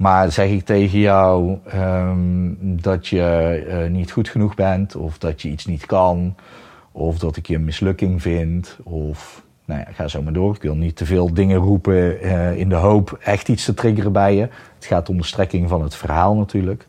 Maar 0.00 0.32
zeg 0.32 0.48
ik 0.48 0.64
tegen 0.64 0.98
jou 0.98 1.58
um, 1.74 2.56
dat 2.60 3.06
je 3.06 3.64
uh, 3.68 3.90
niet 3.90 4.10
goed 4.12 4.28
genoeg 4.28 4.54
bent, 4.54 4.96
of 4.96 5.18
dat 5.18 5.42
je 5.42 5.48
iets 5.48 5.66
niet 5.66 5.86
kan, 5.86 6.34
of 6.92 7.18
dat 7.18 7.36
ik 7.36 7.46
je 7.46 7.54
een 7.54 7.64
mislukking 7.64 8.22
vind, 8.22 8.78
of 8.82 9.42
nou 9.64 9.80
ja, 9.80 9.86
ga 9.92 10.08
zo 10.08 10.22
maar 10.22 10.32
door. 10.32 10.54
Ik 10.54 10.62
wil 10.62 10.74
niet 10.74 10.96
te 10.96 11.06
veel 11.06 11.34
dingen 11.34 11.58
roepen 11.58 12.26
uh, 12.26 12.56
in 12.56 12.68
de 12.68 12.74
hoop 12.74 13.18
echt 13.22 13.48
iets 13.48 13.64
te 13.64 13.74
triggeren 13.74 14.12
bij 14.12 14.34
je. 14.34 14.48
Het 14.74 14.84
gaat 14.84 15.08
om 15.08 15.16
de 15.16 15.24
strekking 15.24 15.68
van 15.68 15.82
het 15.82 15.94
verhaal 15.94 16.34
natuurlijk. 16.34 16.86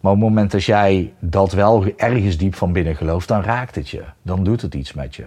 Maar 0.00 0.12
op 0.12 0.18
het 0.18 0.28
moment 0.28 0.50
dat 0.50 0.64
jij 0.64 1.12
dat 1.18 1.52
wel 1.52 1.84
ergens 1.96 2.36
diep 2.36 2.54
van 2.54 2.72
binnen 2.72 2.96
gelooft, 2.96 3.28
dan 3.28 3.42
raakt 3.42 3.74
het 3.74 3.88
je. 3.88 4.02
Dan 4.22 4.44
doet 4.44 4.62
het 4.62 4.74
iets 4.74 4.92
met 4.92 5.16
je. 5.16 5.24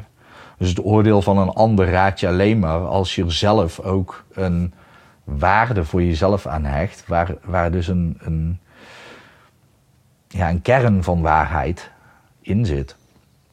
Dus 0.57 0.69
het 0.69 0.85
oordeel 0.85 1.21
van 1.21 1.37
een 1.37 1.49
ander 1.49 1.89
raakt 1.89 2.19
je 2.19 2.27
alleen 2.27 2.59
maar 2.59 2.79
als 2.79 3.15
je 3.15 3.23
er 3.23 3.33
zelf 3.33 3.79
ook 3.79 4.23
een 4.33 4.73
waarde 5.23 5.85
voor 5.85 6.03
jezelf 6.03 6.47
aan 6.47 6.63
hecht, 6.63 7.07
waar, 7.07 7.35
waar 7.43 7.71
dus 7.71 7.87
een, 7.87 8.17
een, 8.19 8.59
ja, 10.27 10.49
een 10.49 10.61
kern 10.61 11.03
van 11.03 11.21
waarheid 11.21 11.91
in 12.41 12.65
zit. 12.65 12.95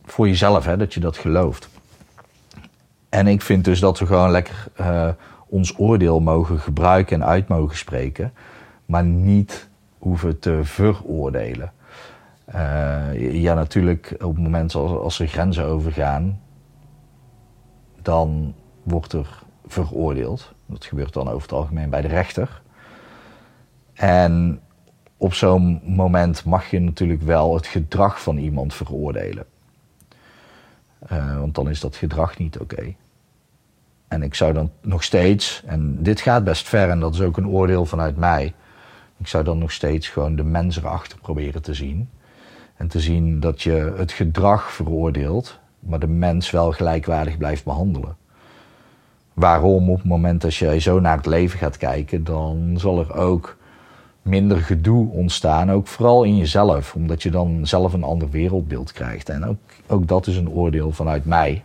Voor 0.05 0.29
jezelf, 0.29 0.65
hè, 0.65 0.77
dat 0.77 0.95
je 0.95 1.01
dat 1.01 1.17
gelooft. 1.17 1.69
En 3.09 3.27
ik 3.27 3.43
vind 3.43 3.65
dus 3.65 3.81
dat 3.81 3.99
we 3.99 4.07
gewoon 4.07 4.31
lekker 4.31 4.67
uh, 4.81 5.09
ons 5.47 5.79
oordeel 5.79 6.21
mogen 6.21 6.59
gebruiken 6.59 7.21
en 7.21 7.29
uit 7.29 7.49
mogen 7.49 7.77
spreken, 7.77 8.33
maar 8.87 9.05
niet 9.05 9.69
hoeven 9.99 10.39
te 10.39 10.61
veroordelen. 10.63 11.73
Uh, 12.55 13.43
ja, 13.43 13.55
natuurlijk, 13.55 14.15
op 14.21 14.35
het 14.35 14.43
moment 14.43 14.75
als, 14.75 14.91
als 14.91 15.21
er 15.21 15.27
grenzen 15.27 15.65
overgaan, 15.65 16.41
dan 18.03 18.55
wordt 18.83 19.13
er 19.13 19.43
veroordeeld. 19.67 20.53
Dat 20.71 20.85
gebeurt 20.85 21.13
dan 21.13 21.29
over 21.29 21.43
het 21.43 21.53
algemeen 21.53 21.91
bij 21.91 22.01
de 22.01 22.09
rechter. 22.09 22.63
En 23.93 24.61
op 25.17 25.35
zo'n 25.35 25.81
moment 25.85 26.45
mag 26.45 26.71
je 26.71 26.81
natuurlijk 26.81 27.23
wel 27.23 27.55
het 27.55 27.67
gedrag 27.67 28.23
van 28.23 28.37
iemand 28.37 28.75
veroordelen. 28.75 29.45
Uh, 31.13 31.39
want 31.39 31.55
dan 31.55 31.71
is 31.71 31.81
dat 31.81 31.97
gedrag 31.97 32.39
niet 32.39 32.59
oké. 32.59 32.95
En 34.09 34.23
ik 34.23 34.35
zou 34.35 34.53
dan 34.53 34.71
nog 34.81 35.03
steeds, 35.03 35.63
en 35.67 36.03
dit 36.03 36.21
gaat 36.21 36.45
best 36.45 36.69
ver 36.69 36.91
en 36.91 37.01
dat 37.01 37.15
is 37.15 37.21
ook 37.21 37.37
een 37.37 37.49
oordeel 37.49 37.87
vanuit 37.87 38.17
mij. 38.17 38.55
Ik 39.17 39.27
zou 39.27 39.45
dan 39.45 39.59
nog 39.59 39.73
steeds 39.73 40.09
gewoon 40.09 40.37
de 40.37 40.45
mens 40.45 40.77
erachter 40.77 41.19
proberen 41.19 41.63
te 41.63 41.75
zien. 41.75 42.09
En 42.77 42.89
te 42.89 43.01
zien 43.01 43.41
dat 43.41 43.63
je 43.63 43.95
het 43.97 44.13
gedrag 44.13 44.73
veroordeelt, 44.73 45.59
maar 45.79 45.99
de 45.99 46.07
mens 46.07 46.51
wel 46.51 46.73
gelijkwaardig 46.73 47.37
blijft 47.37 47.65
behandelen. 47.65 48.17
Waarom? 49.41 49.91
Op 49.91 49.97
het 49.97 50.07
moment 50.07 50.41
dat 50.41 50.55
je 50.55 50.81
zo 50.81 51.01
naar 51.01 51.17
het 51.17 51.27
leven 51.27 51.59
gaat 51.59 51.77
kijken, 51.77 52.25
dan 52.25 52.75
zal 52.77 52.99
er 52.99 53.15
ook 53.15 53.57
minder 54.23 54.57
gedoe 54.57 55.11
ontstaan. 55.11 55.71
Ook 55.71 55.87
vooral 55.87 56.23
in 56.23 56.37
jezelf, 56.37 56.95
omdat 56.95 57.23
je 57.23 57.31
dan 57.31 57.61
zelf 57.63 57.93
een 57.93 58.03
ander 58.03 58.31
wereldbeeld 58.31 58.93
krijgt. 58.93 59.29
En 59.29 59.45
ook, 59.45 59.59
ook 59.87 60.09
dat 60.09 60.27
is 60.27 60.37
een 60.37 60.51
oordeel 60.51 60.93
vanuit 60.93 61.25
mij. 61.25 61.65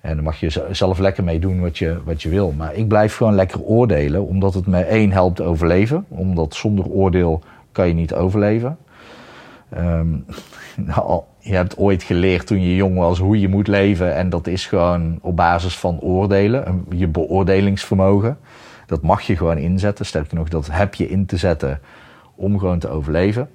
En 0.00 0.14
dan 0.14 0.24
mag 0.24 0.40
je 0.40 0.68
zelf 0.70 0.98
lekker 0.98 1.24
mee 1.24 1.38
doen 1.38 1.60
wat 1.60 1.78
je, 1.78 1.98
wat 2.04 2.22
je 2.22 2.28
wil. 2.28 2.52
Maar 2.56 2.74
ik 2.74 2.88
blijf 2.88 3.16
gewoon 3.16 3.34
lekker 3.34 3.60
oordelen, 3.60 4.26
omdat 4.26 4.54
het 4.54 4.66
me 4.66 4.80
één 4.80 5.12
helpt 5.12 5.40
overleven. 5.40 6.04
Omdat 6.08 6.54
zonder 6.54 6.86
oordeel 6.86 7.42
kan 7.72 7.88
je 7.88 7.94
niet 7.94 8.14
overleven. 8.14 8.78
Um, 9.76 10.24
nou, 10.76 11.22
je 11.38 11.54
hebt 11.54 11.76
ooit 11.76 12.02
geleerd 12.02 12.46
toen 12.46 12.60
je 12.60 12.76
jong 12.76 12.96
was 12.96 13.18
hoe 13.18 13.40
je 13.40 13.48
moet 13.48 13.66
leven. 13.66 14.14
En 14.14 14.30
dat 14.30 14.46
is 14.46 14.66
gewoon 14.66 15.18
op 15.22 15.36
basis 15.36 15.78
van 15.78 16.00
oordelen, 16.00 16.84
je 16.90 17.08
beoordelingsvermogen. 17.08 18.38
Dat 18.86 19.02
mag 19.02 19.22
je 19.22 19.36
gewoon 19.36 19.58
inzetten. 19.58 20.06
Sterker 20.06 20.36
nog, 20.36 20.48
dat 20.48 20.68
heb 20.70 20.94
je 20.94 21.08
in 21.08 21.26
te 21.26 21.36
zetten 21.36 21.80
om 22.34 22.58
gewoon 22.58 22.78
te 22.78 22.88
overleven. 22.88 23.50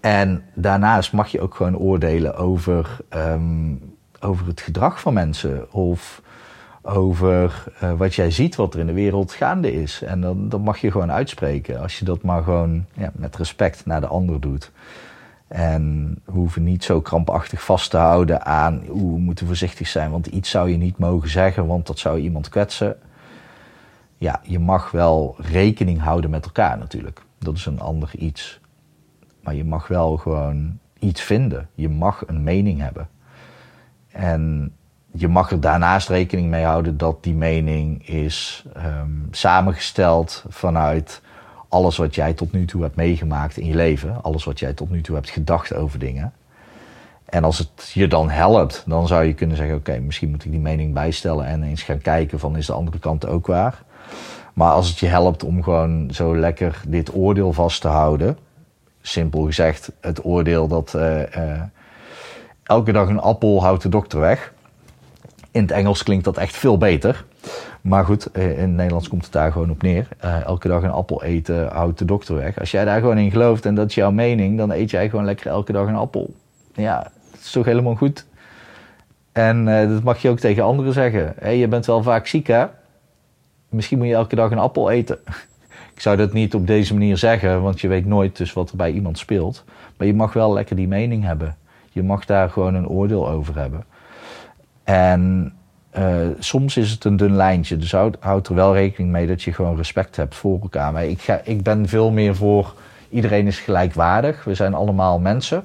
En 0.00 0.44
daarnaast 0.54 1.12
mag 1.12 1.28
je 1.28 1.40
ook 1.40 1.54
gewoon 1.54 1.76
oordelen 1.76 2.36
over, 2.36 2.96
ehm, 3.08 3.74
over 4.20 4.46
het 4.46 4.60
gedrag 4.60 5.00
van 5.00 5.14
mensen. 5.14 5.72
Of 5.72 6.21
over 6.82 7.64
uh, 7.82 7.92
wat 7.92 8.14
jij 8.14 8.30
ziet 8.30 8.56
wat 8.56 8.74
er 8.74 8.80
in 8.80 8.86
de 8.86 8.92
wereld 8.92 9.32
gaande 9.32 9.72
is. 9.72 10.02
En 10.02 10.20
dan, 10.20 10.48
dan 10.48 10.60
mag 10.60 10.78
je 10.78 10.90
gewoon 10.90 11.12
uitspreken. 11.12 11.80
Als 11.80 11.98
je 11.98 12.04
dat 12.04 12.22
maar 12.22 12.42
gewoon 12.42 12.84
ja, 12.92 13.10
met 13.14 13.36
respect 13.36 13.86
naar 13.86 14.00
de 14.00 14.06
ander 14.06 14.40
doet. 14.40 14.70
En 15.48 16.14
we 16.24 16.32
hoeven 16.32 16.64
niet 16.64 16.84
zo 16.84 17.00
krampachtig 17.00 17.64
vast 17.64 17.90
te 17.90 17.96
houden 17.96 18.44
aan 18.44 18.82
hoe 18.88 19.14
we 19.14 19.20
moeten 19.20 19.46
voorzichtig 19.46 19.88
zijn. 19.88 20.10
Want 20.10 20.26
iets 20.26 20.50
zou 20.50 20.70
je 20.70 20.76
niet 20.76 20.98
mogen 20.98 21.28
zeggen, 21.28 21.66
want 21.66 21.86
dat 21.86 21.98
zou 21.98 22.18
iemand 22.18 22.48
kwetsen. 22.48 22.96
Ja, 24.18 24.40
je 24.42 24.58
mag 24.58 24.90
wel 24.90 25.36
rekening 25.38 26.00
houden 26.00 26.30
met 26.30 26.44
elkaar 26.44 26.78
natuurlijk. 26.78 27.22
Dat 27.38 27.56
is 27.56 27.66
een 27.66 27.80
ander 27.80 28.10
iets. 28.18 28.60
Maar 29.42 29.54
je 29.54 29.64
mag 29.64 29.88
wel 29.88 30.16
gewoon 30.16 30.78
iets 30.98 31.20
vinden. 31.20 31.68
Je 31.74 31.88
mag 31.88 32.22
een 32.26 32.42
mening 32.42 32.80
hebben. 32.80 33.08
En 34.08 34.72
je 35.12 35.28
mag 35.28 35.50
er 35.50 35.60
daarnaast 35.60 36.08
rekening 36.08 36.48
mee 36.48 36.64
houden 36.64 36.96
dat 36.96 37.22
die 37.22 37.34
mening 37.34 38.08
is 38.08 38.64
um, 38.76 39.28
samengesteld 39.30 40.44
vanuit 40.48 41.20
alles 41.68 41.96
wat 41.96 42.14
jij 42.14 42.32
tot 42.32 42.52
nu 42.52 42.64
toe 42.64 42.82
hebt 42.82 42.96
meegemaakt 42.96 43.56
in 43.56 43.66
je 43.66 43.74
leven. 43.74 44.22
Alles 44.22 44.44
wat 44.44 44.58
jij 44.58 44.72
tot 44.72 44.90
nu 44.90 45.00
toe 45.00 45.14
hebt 45.14 45.30
gedacht 45.30 45.74
over 45.74 45.98
dingen. 45.98 46.32
En 47.24 47.44
als 47.44 47.58
het 47.58 47.90
je 47.94 48.08
dan 48.08 48.30
helpt, 48.30 48.84
dan 48.86 49.06
zou 49.06 49.24
je 49.24 49.34
kunnen 49.34 49.56
zeggen: 49.56 49.76
Oké, 49.76 49.98
misschien 49.98 50.30
moet 50.30 50.44
ik 50.44 50.50
die 50.50 50.60
mening 50.60 50.94
bijstellen 50.94 51.46
en 51.46 51.62
eens 51.62 51.82
gaan 51.82 52.00
kijken 52.00 52.38
van 52.38 52.56
is 52.56 52.66
de 52.66 52.72
andere 52.72 52.98
kant 52.98 53.26
ook 53.26 53.46
waar. 53.46 53.82
Maar 54.52 54.70
als 54.70 54.88
het 54.88 54.98
je 54.98 55.06
helpt 55.06 55.44
om 55.44 55.62
gewoon 55.62 56.10
zo 56.12 56.36
lekker 56.36 56.82
dit 56.88 57.14
oordeel 57.14 57.52
vast 57.52 57.80
te 57.80 57.88
houden, 57.88 58.38
simpel 59.02 59.42
gezegd, 59.42 59.92
het 60.00 60.24
oordeel 60.24 60.68
dat 60.68 60.92
uh, 60.96 61.20
uh, 61.20 61.62
elke 62.62 62.92
dag 62.92 63.08
een 63.08 63.20
appel 63.20 63.62
houdt 63.62 63.82
de 63.82 63.88
dokter 63.88 64.20
weg. 64.20 64.51
In 65.52 65.62
het 65.62 65.70
Engels 65.70 66.02
klinkt 66.02 66.24
dat 66.24 66.36
echt 66.36 66.56
veel 66.56 66.78
beter. 66.78 67.24
Maar 67.80 68.04
goed, 68.04 68.30
eh, 68.30 68.50
in 68.50 68.58
het 68.58 68.70
Nederlands 68.70 69.08
komt 69.08 69.24
het 69.24 69.32
daar 69.32 69.52
gewoon 69.52 69.70
op 69.70 69.82
neer. 69.82 70.08
Uh, 70.24 70.44
elke 70.44 70.68
dag 70.68 70.82
een 70.82 70.90
appel 70.90 71.22
eten 71.22 71.68
houdt 71.68 71.98
de 71.98 72.04
dokter 72.04 72.34
weg. 72.34 72.60
Als 72.60 72.70
jij 72.70 72.84
daar 72.84 73.00
gewoon 73.00 73.18
in 73.18 73.30
gelooft 73.30 73.66
en 73.66 73.74
dat 73.74 73.88
is 73.88 73.94
jouw 73.94 74.10
mening, 74.10 74.58
dan 74.58 74.70
eet 74.70 74.90
jij 74.90 75.08
gewoon 75.08 75.24
lekker 75.24 75.46
elke 75.46 75.72
dag 75.72 75.86
een 75.86 75.94
appel. 75.94 76.34
Ja, 76.74 77.02
dat 77.30 77.40
is 77.40 77.50
toch 77.50 77.64
helemaal 77.64 77.94
goed. 77.94 78.26
En 79.32 79.66
uh, 79.66 79.88
dat 79.88 80.02
mag 80.02 80.22
je 80.22 80.28
ook 80.28 80.38
tegen 80.38 80.64
anderen 80.64 80.92
zeggen. 80.92 81.32
Hey, 81.38 81.58
je 81.58 81.68
bent 81.68 81.86
wel 81.86 82.02
vaak 82.02 82.26
ziek, 82.26 82.46
hè? 82.46 82.64
Misschien 83.68 83.98
moet 83.98 84.06
je 84.06 84.14
elke 84.14 84.34
dag 84.34 84.50
een 84.50 84.58
appel 84.58 84.90
eten. 84.90 85.18
Ik 85.94 86.00
zou 86.00 86.16
dat 86.16 86.32
niet 86.32 86.54
op 86.54 86.66
deze 86.66 86.92
manier 86.92 87.16
zeggen, 87.16 87.62
want 87.62 87.80
je 87.80 87.88
weet 87.88 88.06
nooit 88.06 88.36
dus 88.36 88.52
wat 88.52 88.70
er 88.70 88.76
bij 88.76 88.92
iemand 88.92 89.18
speelt. 89.18 89.64
Maar 89.96 90.06
je 90.06 90.14
mag 90.14 90.32
wel 90.32 90.52
lekker 90.52 90.76
die 90.76 90.88
mening 90.88 91.24
hebben. 91.24 91.56
Je 91.90 92.02
mag 92.02 92.24
daar 92.24 92.50
gewoon 92.50 92.74
een 92.74 92.88
oordeel 92.88 93.28
over 93.28 93.58
hebben. 93.58 93.84
En 94.84 95.52
uh, 95.98 96.26
soms 96.38 96.76
is 96.76 96.90
het 96.90 97.04
een 97.04 97.16
dun 97.16 97.36
lijntje. 97.36 97.76
Dus 97.76 97.92
houd, 97.92 98.16
houd, 98.20 98.48
er 98.48 98.54
wel 98.54 98.74
rekening 98.74 99.10
mee 99.10 99.26
dat 99.26 99.42
je 99.42 99.52
gewoon 99.52 99.76
respect 99.76 100.16
hebt 100.16 100.34
voor 100.34 100.60
elkaar. 100.62 100.92
Maar 100.92 101.04
ik, 101.04 101.20
ga, 101.20 101.40
ik 101.44 101.62
ben 101.62 101.88
veel 101.88 102.10
meer 102.10 102.36
voor 102.36 102.74
iedereen 103.08 103.46
is 103.46 103.58
gelijkwaardig. 103.58 104.44
We 104.44 104.54
zijn 104.54 104.74
allemaal 104.74 105.18
mensen. 105.18 105.64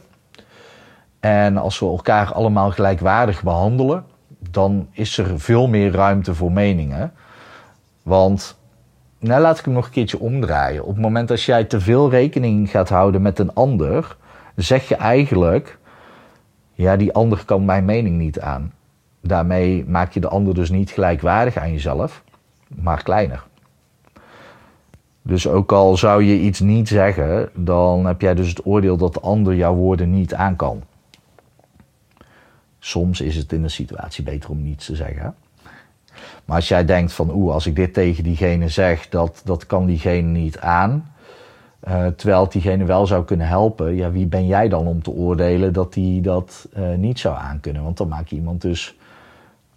En 1.19 1.57
als 1.57 1.79
we 1.79 1.85
elkaar 1.85 2.33
allemaal 2.33 2.71
gelijkwaardig 2.71 3.43
behandelen, 3.43 4.05
dan 4.51 4.87
is 4.91 5.17
er 5.17 5.39
veel 5.39 5.67
meer 5.67 5.91
ruimte 5.91 6.35
voor 6.35 6.51
meningen. 6.51 7.11
Want, 8.03 8.57
nou 9.19 9.41
laat 9.41 9.59
ik 9.59 9.65
hem 9.65 9.73
nog 9.73 9.85
een 9.85 9.91
keertje 9.91 10.19
omdraaien. 10.19 10.83
Op 10.83 10.93
het 10.93 11.01
moment 11.01 11.27
dat 11.27 11.41
jij 11.41 11.63
te 11.63 11.79
veel 11.79 12.09
rekening 12.09 12.69
gaat 12.69 12.89
houden 12.89 13.21
met 13.21 13.39
een 13.39 13.53
ander, 13.53 14.17
zeg 14.55 14.87
je 14.87 14.95
eigenlijk, 14.95 15.77
ja, 16.73 16.95
die 16.95 17.13
ander 17.13 17.45
kan 17.45 17.65
mijn 17.65 17.85
mening 17.85 18.17
niet 18.17 18.39
aan. 18.39 18.71
Daarmee 19.27 19.85
maak 19.87 20.11
je 20.11 20.19
de 20.19 20.27
ander 20.27 20.53
dus 20.53 20.69
niet 20.69 20.91
gelijkwaardig 20.91 21.57
aan 21.57 21.71
jezelf, 21.71 22.23
maar 22.67 23.03
kleiner. 23.03 23.45
Dus 25.21 25.47
ook 25.47 25.71
al 25.71 25.97
zou 25.97 26.23
je 26.23 26.39
iets 26.39 26.59
niet 26.59 26.87
zeggen, 26.87 27.49
dan 27.55 28.05
heb 28.05 28.21
jij 28.21 28.35
dus 28.35 28.49
het 28.49 28.65
oordeel 28.65 28.97
dat 28.97 29.13
de 29.13 29.19
ander 29.19 29.55
jouw 29.55 29.73
woorden 29.73 30.11
niet 30.11 30.33
aan 30.33 30.55
kan. 30.55 30.81
Soms 32.79 33.21
is 33.21 33.35
het 33.35 33.51
in 33.51 33.63
een 33.63 33.69
situatie 33.69 34.23
beter 34.23 34.49
om 34.49 34.61
niets 34.61 34.85
te 34.85 34.95
zeggen. 34.95 35.35
Maar 36.45 36.55
als 36.55 36.67
jij 36.67 36.85
denkt 36.85 37.13
van 37.13 37.31
oeh, 37.33 37.53
als 37.53 37.65
ik 37.65 37.75
dit 37.75 37.93
tegen 37.93 38.23
diegene 38.23 38.69
zeg, 38.69 39.09
dat, 39.09 39.41
dat 39.43 39.65
kan 39.65 39.85
diegene 39.85 40.27
niet 40.27 40.59
aan. 40.59 41.11
Uh, 41.87 42.07
terwijl 42.07 42.41
het 42.41 42.51
diegene 42.51 42.85
wel 42.85 43.07
zou 43.07 43.23
kunnen 43.23 43.47
helpen, 43.47 43.95
ja, 43.95 44.11
wie 44.11 44.25
ben 44.25 44.47
jij 44.47 44.69
dan 44.69 44.87
om 44.87 45.01
te 45.01 45.11
oordelen 45.11 45.73
dat 45.73 45.93
die 45.93 46.21
dat 46.21 46.67
uh, 46.77 46.95
niet 46.95 47.19
zou 47.19 47.37
aankunnen? 47.37 47.83
Want 47.83 47.97
dan 47.97 48.07
maak 48.07 48.27
je 48.27 48.35
iemand 48.35 48.61
dus 48.61 48.96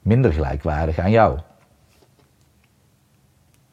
minder 0.02 0.32
gelijkwaardig 0.32 0.98
aan 0.98 1.10
jou. 1.10 1.38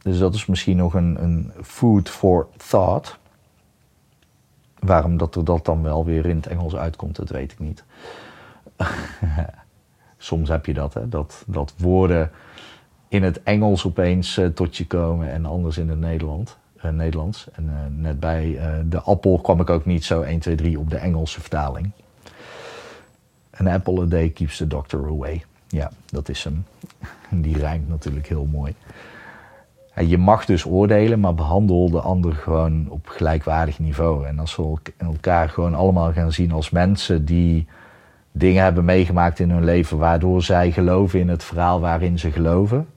Dus 0.07 0.17
dat 0.17 0.33
is 0.33 0.45
misschien 0.45 0.77
nog 0.77 0.93
een, 0.93 1.23
een 1.23 1.51
food 1.63 2.09
for 2.09 2.47
thought. 2.69 3.17
Waarom 4.79 5.17
dat 5.17 5.35
er 5.35 5.45
dat 5.45 5.65
dan 5.65 5.83
wel 5.83 6.05
weer 6.05 6.25
in 6.25 6.35
het 6.35 6.47
Engels 6.47 6.75
uitkomt, 6.75 7.15
dat 7.15 7.29
weet 7.29 7.51
ik 7.51 7.59
niet. 7.59 7.83
Soms 10.17 10.49
heb 10.49 10.65
je 10.65 10.73
dat, 10.73 10.93
hè? 10.93 11.09
Dat, 11.09 11.43
dat 11.47 11.73
woorden 11.77 12.31
in 13.07 13.23
het 13.23 13.43
Engels 13.43 13.85
opeens 13.85 14.37
uh, 14.37 14.47
tot 14.47 14.77
je 14.77 14.87
komen 14.87 15.31
en 15.31 15.45
anders 15.45 15.77
in 15.77 15.89
het 15.89 15.99
Nederland, 15.99 16.57
uh, 16.85 16.91
Nederlands. 16.91 17.47
En 17.51 17.63
uh, 17.65 18.01
net 18.01 18.19
bij 18.19 18.59
de 18.85 19.01
appel 19.01 19.39
kwam 19.39 19.59
ik 19.59 19.69
ook 19.69 19.85
niet 19.85 20.05
zo 20.05 20.21
1, 20.21 20.39
2, 20.39 20.55
3 20.55 20.79
op 20.79 20.89
de 20.89 20.97
Engelse 20.97 21.41
vertaling. 21.41 21.91
An 23.51 23.67
apple 23.67 24.01
a 24.01 24.05
day 24.05 24.29
keeps 24.29 24.57
the 24.57 24.67
doctor 24.67 25.07
away. 25.07 25.43
Ja, 25.67 25.91
dat 26.05 26.29
is 26.29 26.43
hem. 26.43 26.65
Die 27.43 27.57
rijmt 27.57 27.89
natuurlijk 27.89 28.27
heel 28.27 28.45
mooi. 28.45 28.75
Je 30.05 30.17
mag 30.17 30.45
dus 30.45 30.65
oordelen, 30.65 31.19
maar 31.19 31.35
behandel 31.35 31.89
de 31.89 31.99
ander 31.99 32.33
gewoon 32.33 32.85
op 32.89 33.07
gelijkwaardig 33.07 33.79
niveau. 33.79 34.27
En 34.27 34.39
als 34.39 34.55
we 34.55 34.73
elkaar 34.97 35.49
gewoon 35.49 35.75
allemaal 35.75 36.13
gaan 36.13 36.31
zien 36.31 36.51
als 36.51 36.69
mensen 36.69 37.25
die 37.25 37.67
dingen 38.31 38.63
hebben 38.63 38.85
meegemaakt 38.85 39.39
in 39.39 39.49
hun 39.49 39.63
leven 39.63 39.97
waardoor 39.97 40.43
zij 40.43 40.71
geloven 40.71 41.19
in 41.19 41.29
het 41.29 41.43
verhaal 41.43 41.79
waarin 41.79 42.19
ze 42.19 42.31
geloven, 42.31 42.87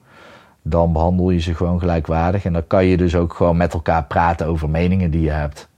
dan 0.61 0.93
behandel 0.93 1.29
je 1.29 1.39
ze 1.39 1.55
gewoon 1.55 1.79
gelijkwaardig. 1.79 2.45
En 2.45 2.53
dan 2.53 2.67
kan 2.67 2.85
je 2.85 2.97
dus 2.97 3.15
ook 3.15 3.33
gewoon 3.33 3.57
met 3.57 3.73
elkaar 3.73 4.03
praten 4.03 4.47
over 4.47 4.69
meningen 4.69 5.11
die 5.11 5.21
je 5.21 5.31
hebt. 5.31 5.69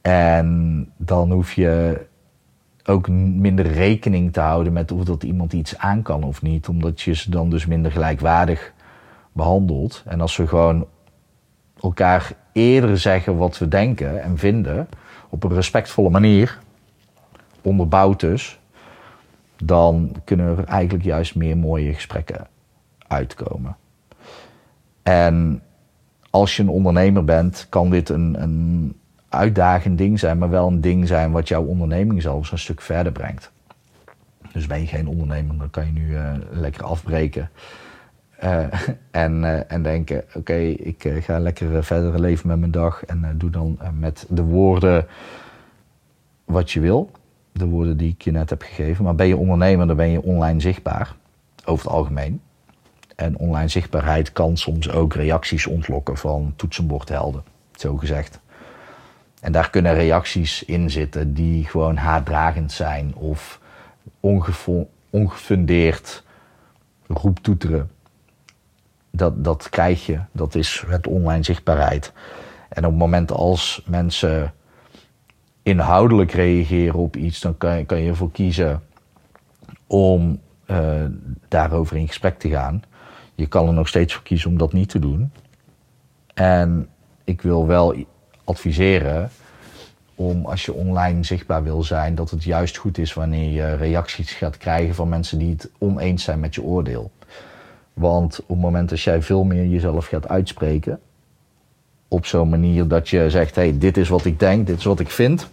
En 0.00 0.88
dan 0.96 1.32
hoef 1.32 1.52
je 1.52 2.00
ook 2.88 3.08
minder 3.08 3.66
rekening 3.66 4.32
te 4.32 4.40
houden 4.40 4.72
met 4.72 4.92
of 4.92 5.04
dat 5.04 5.22
iemand 5.22 5.52
iets 5.52 5.78
aan 5.78 6.02
kan 6.02 6.22
of 6.22 6.42
niet. 6.42 6.68
Omdat 6.68 7.00
je 7.00 7.14
ze 7.14 7.30
dan 7.30 7.50
dus 7.50 7.66
minder 7.66 7.92
gelijkwaardig 7.92 8.72
behandelt. 9.32 10.02
En 10.06 10.20
als 10.20 10.36
we 10.36 10.46
gewoon 10.46 10.86
elkaar 11.80 12.32
eerder 12.52 12.98
zeggen 12.98 13.36
wat 13.36 13.58
we 13.58 13.68
denken 13.68 14.22
en 14.22 14.38
vinden, 14.38 14.88
op 15.28 15.44
een 15.44 15.54
respectvolle 15.54 16.10
manier, 16.10 16.58
onderbouwd 17.62 18.20
dus, 18.20 18.60
dan 19.64 20.12
kunnen 20.24 20.58
er 20.58 20.64
eigenlijk 20.64 21.04
juist 21.04 21.34
meer 21.34 21.56
mooie 21.56 21.94
gesprekken 21.94 22.46
uitkomen. 23.06 23.76
En 25.02 25.62
als 26.30 26.56
je 26.56 26.62
een 26.62 26.68
ondernemer 26.68 27.24
bent, 27.24 27.66
kan 27.68 27.90
dit 27.90 28.08
een, 28.08 28.42
een 28.42 28.96
uitdagend 29.28 29.98
ding 29.98 30.18
zijn, 30.18 30.38
maar 30.38 30.50
wel 30.50 30.66
een 30.66 30.80
ding 30.80 31.06
zijn 31.06 31.32
wat 31.32 31.48
jouw 31.48 31.64
onderneming 31.64 32.22
zelfs 32.22 32.52
een 32.52 32.58
stuk 32.58 32.80
verder 32.80 33.12
brengt. 33.12 33.50
Dus 34.52 34.66
ben 34.66 34.80
je 34.80 34.86
geen 34.86 35.08
ondernemer, 35.08 35.58
dan 35.58 35.70
kan 35.70 35.86
je 35.86 35.92
nu 35.92 36.08
uh, 36.08 36.32
lekker 36.50 36.84
afbreken. 36.84 37.50
Uh, 38.44 38.64
en, 39.10 39.42
uh, 39.42 39.72
en 39.72 39.82
denken: 39.82 40.24
oké, 40.34 40.56
ik 40.56 41.10
ga 41.20 41.38
lekker 41.38 41.84
verder 41.84 42.20
leven 42.20 42.48
met 42.48 42.58
mijn 42.58 42.70
dag. 42.70 43.04
En 43.04 43.34
doe 43.36 43.50
dan 43.50 43.78
met 43.98 44.26
de 44.28 44.42
woorden 44.42 45.06
wat 46.44 46.70
je 46.70 46.80
wil. 46.80 47.10
De 47.52 47.66
woorden 47.66 47.96
die 47.96 48.12
ik 48.12 48.22
je 48.22 48.30
net 48.30 48.50
heb 48.50 48.62
gegeven. 48.62 49.04
Maar 49.04 49.14
ben 49.14 49.26
je 49.26 49.36
ondernemer, 49.36 49.86
dan 49.86 49.96
ben 49.96 50.10
je 50.10 50.22
online 50.22 50.60
zichtbaar. 50.60 51.14
Over 51.64 51.84
het 51.84 51.94
algemeen. 51.94 52.40
En 53.16 53.36
online 53.36 53.68
zichtbaarheid 53.68 54.32
kan 54.32 54.56
soms 54.56 54.90
ook 54.90 55.14
reacties 55.14 55.66
ontlokken 55.66 56.16
van 56.16 56.52
toetsenbordhelden, 56.56 57.42
zo 57.76 57.96
gezegd. 57.96 58.40
En 59.40 59.52
daar 59.52 59.70
kunnen 59.70 59.94
reacties 59.94 60.64
in 60.64 60.90
zitten 60.90 61.34
die 61.34 61.64
gewoon 61.64 61.96
haatdragend 61.96 62.72
zijn 62.72 63.14
of 63.14 63.60
ongefundeerd 65.10 66.24
roeptoeteren. 67.06 67.90
Dat, 69.10 69.44
dat 69.44 69.68
krijg 69.68 70.06
je, 70.06 70.20
dat 70.32 70.54
is 70.54 70.84
het 70.86 71.06
online 71.06 71.42
zichtbaarheid. 71.42 72.12
En 72.68 72.84
op 72.84 72.90
het 72.90 73.00
moment 73.00 73.32
als 73.32 73.82
mensen 73.86 74.52
inhoudelijk 75.62 76.32
reageren 76.32 76.94
op 76.94 77.16
iets, 77.16 77.40
dan 77.40 77.56
kan 77.56 77.78
je, 77.78 77.84
kan 77.84 78.00
je 78.00 78.08
ervoor 78.08 78.32
kiezen 78.32 78.82
om 79.86 80.40
uh, 80.66 81.04
daarover 81.48 81.96
in 81.96 82.06
gesprek 82.06 82.38
te 82.38 82.48
gaan. 82.48 82.82
Je 83.34 83.46
kan 83.46 83.66
er 83.66 83.72
nog 83.72 83.88
steeds 83.88 84.14
voor 84.14 84.22
kiezen 84.22 84.50
om 84.50 84.58
dat 84.58 84.72
niet 84.72 84.88
te 84.88 84.98
doen. 84.98 85.32
En 86.34 86.88
ik 87.24 87.42
wil 87.42 87.66
wel 87.66 87.94
adviseren 88.48 89.30
om 90.14 90.46
als 90.46 90.64
je 90.64 90.72
online 90.72 91.24
zichtbaar 91.24 91.62
wil 91.62 91.82
zijn, 91.82 92.14
dat 92.14 92.30
het 92.30 92.44
juist 92.44 92.76
goed 92.76 92.98
is 92.98 93.14
wanneer 93.14 93.52
je 93.52 93.76
reacties 93.76 94.32
gaat 94.32 94.56
krijgen 94.56 94.94
van 94.94 95.08
mensen 95.08 95.38
die 95.38 95.50
het 95.50 95.68
oneens 95.78 96.24
zijn 96.24 96.40
met 96.40 96.54
je 96.54 96.62
oordeel. 96.62 97.10
Want 97.92 98.40
op 98.40 98.48
het 98.48 98.58
moment 98.58 98.88
dat 98.88 99.00
jij 99.00 99.22
veel 99.22 99.44
meer 99.44 99.66
jezelf 99.66 100.06
gaat 100.06 100.28
uitspreken, 100.28 101.00
op 102.08 102.26
zo'n 102.26 102.48
manier 102.48 102.88
dat 102.88 103.08
je 103.08 103.30
zegt: 103.30 103.54
hé, 103.54 103.62
hey, 103.62 103.78
dit 103.78 103.96
is 103.96 104.08
wat 104.08 104.24
ik 104.24 104.38
denk, 104.38 104.66
dit 104.66 104.78
is 104.78 104.84
wat 104.84 105.00
ik 105.00 105.10
vind, 105.10 105.48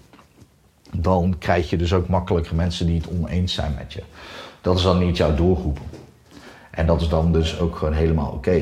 dan 0.91 1.35
krijg 1.39 1.69
je 1.69 1.77
dus 1.77 1.93
ook 1.93 2.07
makkelijker 2.07 2.55
mensen 2.55 2.85
die 2.85 2.97
het 2.97 3.09
oneens 3.09 3.53
zijn 3.53 3.73
met 3.77 3.93
je. 3.93 4.03
Dat 4.61 4.77
is 4.77 4.83
dan 4.83 4.99
niet 4.99 5.17
jouw 5.17 5.35
doelgroep. 5.35 5.79
En 6.71 6.85
dat 6.85 7.01
is 7.01 7.09
dan 7.09 7.31
dus 7.31 7.59
ook 7.59 7.75
gewoon 7.75 7.93
helemaal 7.93 8.31
oké. 8.31 8.61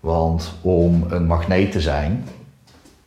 Want 0.00 0.54
om 0.60 1.04
een 1.08 1.26
magneet 1.26 1.72
te 1.72 1.80
zijn, 1.80 2.24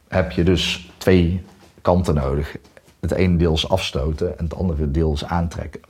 heb 0.07 0.31
je 0.31 0.43
dus 0.43 0.89
twee 0.97 1.43
kanten 1.81 2.15
nodig. 2.15 2.55
Het 2.99 3.11
ene 3.11 3.37
deel 3.37 3.53
is 3.53 3.69
afstoten 3.69 4.37
en 4.37 4.43
het 4.43 4.55
andere 4.55 4.91
deel 4.91 5.13
is 5.13 5.25
aantrekken. 5.25 5.81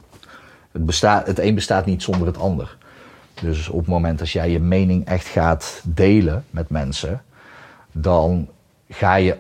Het, 0.71 1.01
het 1.01 1.39
een 1.39 1.55
bestaat 1.55 1.85
niet 1.85 2.03
zonder 2.03 2.27
het 2.27 2.37
ander. 2.37 2.77
Dus 3.41 3.69
op 3.69 3.79
het 3.79 3.87
moment 3.87 4.19
dat 4.19 4.29
jij 4.29 4.49
je 4.49 4.59
mening 4.59 5.05
echt 5.05 5.27
gaat 5.27 5.81
delen 5.83 6.45
met 6.49 6.69
mensen, 6.69 7.23
dan 7.91 8.47
ga 8.89 9.15
je, 9.15 9.37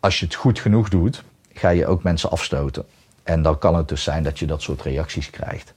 als 0.00 0.20
je 0.20 0.24
het 0.24 0.34
goed 0.34 0.58
genoeg 0.58 0.88
doet, 0.88 1.24
ga 1.52 1.68
je 1.68 1.86
ook 1.86 2.02
mensen 2.02 2.30
afstoten. 2.30 2.84
En 3.22 3.42
dan 3.42 3.58
kan 3.58 3.76
het 3.76 3.88
dus 3.88 4.02
zijn 4.02 4.22
dat 4.22 4.38
je 4.38 4.46
dat 4.46 4.62
soort 4.62 4.82
reacties 4.82 5.30
krijgt. 5.30 5.74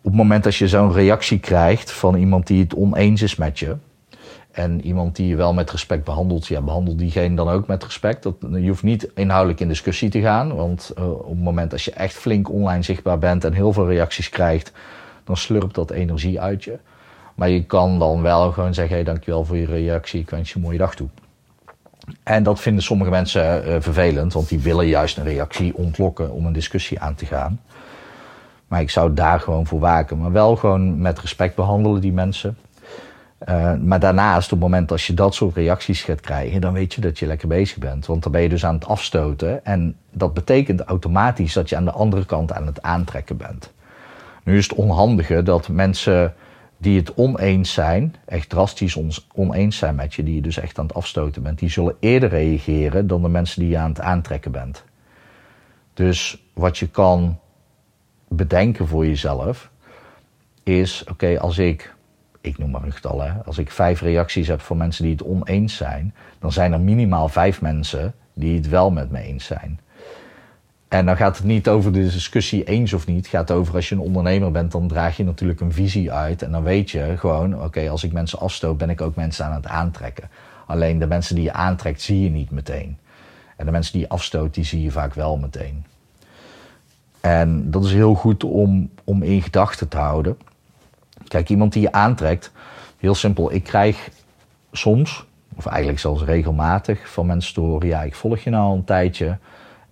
Op 0.00 0.10
het 0.10 0.14
moment 0.14 0.44
dat 0.44 0.56
je 0.56 0.68
zo'n 0.68 0.92
reactie 0.92 1.38
krijgt 1.38 1.92
van 1.92 2.14
iemand 2.14 2.46
die 2.46 2.62
het 2.62 2.74
oneens 2.74 3.22
is 3.22 3.36
met 3.36 3.58
je, 3.58 3.76
en 4.52 4.84
iemand 4.84 5.16
die 5.16 5.28
je 5.28 5.36
wel 5.36 5.52
met 5.52 5.70
respect 5.70 6.04
behandelt, 6.04 6.46
ja, 6.46 6.60
behandel 6.60 6.96
diegene 6.96 7.36
dan 7.36 7.48
ook 7.48 7.66
met 7.66 7.84
respect. 7.84 8.22
Dat, 8.22 8.34
je 8.40 8.68
hoeft 8.68 8.82
niet 8.82 9.10
inhoudelijk 9.14 9.60
in 9.60 9.68
discussie 9.68 10.10
te 10.10 10.20
gaan. 10.20 10.54
Want 10.54 10.92
uh, 10.98 11.10
op 11.10 11.28
het 11.28 11.42
moment 11.42 11.70
dat 11.70 11.82
je 11.82 11.90
echt 11.90 12.14
flink 12.14 12.50
online 12.50 12.82
zichtbaar 12.82 13.18
bent 13.18 13.44
en 13.44 13.52
heel 13.52 13.72
veel 13.72 13.88
reacties 13.88 14.28
krijgt, 14.28 14.72
dan 15.24 15.36
slurpt 15.36 15.74
dat 15.74 15.90
energie 15.90 16.40
uit 16.40 16.64
je. 16.64 16.78
Maar 17.34 17.48
je 17.48 17.64
kan 17.64 17.98
dan 17.98 18.22
wel 18.22 18.52
gewoon 18.52 18.74
zeggen: 18.74 18.94
hey, 18.94 19.04
dankjewel 19.04 19.44
voor 19.44 19.56
je 19.56 19.66
reactie, 19.66 20.20
ik 20.20 20.30
wens 20.30 20.48
je 20.48 20.56
een 20.56 20.62
mooie 20.62 20.78
dag 20.78 20.94
toe. 20.94 21.08
En 22.22 22.42
dat 22.42 22.60
vinden 22.60 22.82
sommige 22.82 23.10
mensen 23.10 23.68
uh, 23.68 23.76
vervelend, 23.80 24.32
want 24.32 24.48
die 24.48 24.60
willen 24.60 24.86
juist 24.86 25.16
een 25.16 25.24
reactie 25.24 25.76
ontlokken 25.76 26.30
om 26.30 26.46
een 26.46 26.52
discussie 26.52 27.00
aan 27.00 27.14
te 27.14 27.26
gaan. 27.26 27.60
Maar 28.68 28.80
ik 28.80 28.90
zou 28.90 29.14
daar 29.14 29.40
gewoon 29.40 29.66
voor 29.66 29.80
waken. 29.80 30.18
Maar 30.18 30.32
wel 30.32 30.56
gewoon 30.56 31.00
met 31.00 31.18
respect 31.18 31.54
behandelen 31.54 32.00
die 32.00 32.12
mensen. 32.12 32.56
Uh, 33.48 33.74
maar 33.74 34.00
daarnaast, 34.00 34.52
op 34.52 34.60
het 34.60 34.68
moment 34.68 34.90
als 34.90 35.06
je 35.06 35.14
dat 35.14 35.34
soort 35.34 35.54
reacties 35.54 36.02
gaat 36.02 36.20
krijgen, 36.20 36.60
dan 36.60 36.72
weet 36.72 36.94
je 36.94 37.00
dat 37.00 37.18
je 37.18 37.26
lekker 37.26 37.48
bezig 37.48 37.78
bent. 37.78 38.06
Want 38.06 38.22
dan 38.22 38.32
ben 38.32 38.42
je 38.42 38.48
dus 38.48 38.64
aan 38.64 38.74
het 38.74 38.86
afstoten. 38.86 39.64
En 39.64 39.96
dat 40.10 40.34
betekent 40.34 40.80
automatisch 40.80 41.52
dat 41.52 41.68
je 41.68 41.76
aan 41.76 41.84
de 41.84 41.90
andere 41.90 42.24
kant 42.24 42.52
aan 42.52 42.66
het 42.66 42.82
aantrekken 42.82 43.36
bent. 43.36 43.72
Nu 44.44 44.56
is 44.56 44.68
het 44.68 44.78
onhandige 44.78 45.42
dat 45.42 45.68
mensen 45.68 46.34
die 46.78 46.98
het 46.98 47.14
oneens 47.14 47.72
zijn, 47.72 48.14
echt 48.24 48.48
drastisch 48.48 48.98
oneens 49.34 49.76
zijn 49.76 49.94
met 49.94 50.14
je, 50.14 50.22
die 50.22 50.34
je 50.34 50.40
dus 50.40 50.58
echt 50.58 50.78
aan 50.78 50.86
het 50.86 50.94
afstoten 50.94 51.42
bent, 51.42 51.58
die 51.58 51.70
zullen 51.70 51.96
eerder 52.00 52.28
reageren 52.28 53.06
dan 53.06 53.22
de 53.22 53.28
mensen 53.28 53.60
die 53.60 53.70
je 53.70 53.78
aan 53.78 53.90
het 53.90 54.00
aantrekken 54.00 54.52
bent. 54.52 54.84
Dus 55.94 56.42
wat 56.52 56.78
je 56.78 56.88
kan 56.88 57.38
bedenken 58.28 58.88
voor 58.88 59.06
jezelf 59.06 59.70
is: 60.62 61.04
oké, 61.10 61.40
als 61.40 61.58
ik 61.58 61.94
ik 62.42 62.58
noem 62.58 62.70
maar 62.70 62.82
een 62.82 62.92
getal, 62.92 63.22
hè. 63.22 63.32
als 63.44 63.58
ik 63.58 63.70
vijf 63.70 64.00
reacties 64.00 64.48
heb 64.48 64.60
van 64.60 64.76
mensen 64.76 65.04
die 65.04 65.12
het 65.12 65.24
oneens 65.24 65.76
zijn, 65.76 66.14
dan 66.38 66.52
zijn 66.52 66.72
er 66.72 66.80
minimaal 66.80 67.28
vijf 67.28 67.60
mensen 67.60 68.14
die 68.34 68.56
het 68.56 68.68
wel 68.68 68.90
met 68.90 69.10
me 69.10 69.20
eens 69.20 69.44
zijn. 69.44 69.80
En 70.88 71.06
dan 71.06 71.16
gaat 71.16 71.36
het 71.36 71.46
niet 71.46 71.68
over 71.68 71.92
de 71.92 72.02
discussie 72.02 72.64
eens 72.64 72.92
of 72.92 73.06
niet. 73.06 73.16
Het 73.16 73.26
gaat 73.26 73.50
over 73.50 73.74
als 73.74 73.88
je 73.88 73.94
een 73.94 74.00
ondernemer 74.00 74.50
bent, 74.50 74.72
dan 74.72 74.88
draag 74.88 75.16
je 75.16 75.24
natuurlijk 75.24 75.60
een 75.60 75.72
visie 75.72 76.12
uit. 76.12 76.42
En 76.42 76.50
dan 76.50 76.62
weet 76.62 76.90
je 76.90 77.14
gewoon, 77.16 77.62
oké, 77.62 77.88
als 77.88 78.04
ik 78.04 78.12
mensen 78.12 78.38
afstoot, 78.38 78.78
ben 78.78 78.90
ik 78.90 79.00
ook 79.00 79.14
mensen 79.14 79.44
aan 79.44 79.54
het 79.54 79.66
aantrekken. 79.66 80.28
Alleen 80.66 80.98
de 80.98 81.06
mensen 81.06 81.34
die 81.34 81.44
je 81.44 81.52
aantrekt, 81.52 82.00
zie 82.00 82.22
je 82.22 82.30
niet 82.30 82.50
meteen. 82.50 82.98
En 83.56 83.66
de 83.66 83.72
mensen 83.72 83.92
die 83.92 84.02
je 84.02 84.08
afstoot, 84.08 84.54
die 84.54 84.64
zie 84.64 84.82
je 84.82 84.90
vaak 84.90 85.14
wel 85.14 85.36
meteen. 85.36 85.84
En 87.20 87.70
dat 87.70 87.84
is 87.84 87.92
heel 87.92 88.14
goed 88.14 88.44
om, 88.44 88.90
om 89.04 89.22
in 89.22 89.42
gedachten 89.42 89.88
te 89.88 89.96
houden. 89.96 90.36
Kijk, 91.28 91.48
iemand 91.48 91.72
die 91.72 91.82
je 91.82 91.92
aantrekt, 91.92 92.52
heel 92.98 93.14
simpel. 93.14 93.52
Ik 93.52 93.62
krijg 93.62 94.08
soms, 94.72 95.24
of 95.54 95.66
eigenlijk 95.66 95.98
zelfs 95.98 96.22
regelmatig, 96.22 97.08
van 97.08 97.26
mensen 97.26 97.54
te 97.54 97.60
horen: 97.60 97.88
ja, 97.88 98.02
ik 98.02 98.14
volg 98.14 98.38
je 98.38 98.50
nou 98.50 98.64
al 98.64 98.74
een 98.74 98.84
tijdje. 98.84 99.38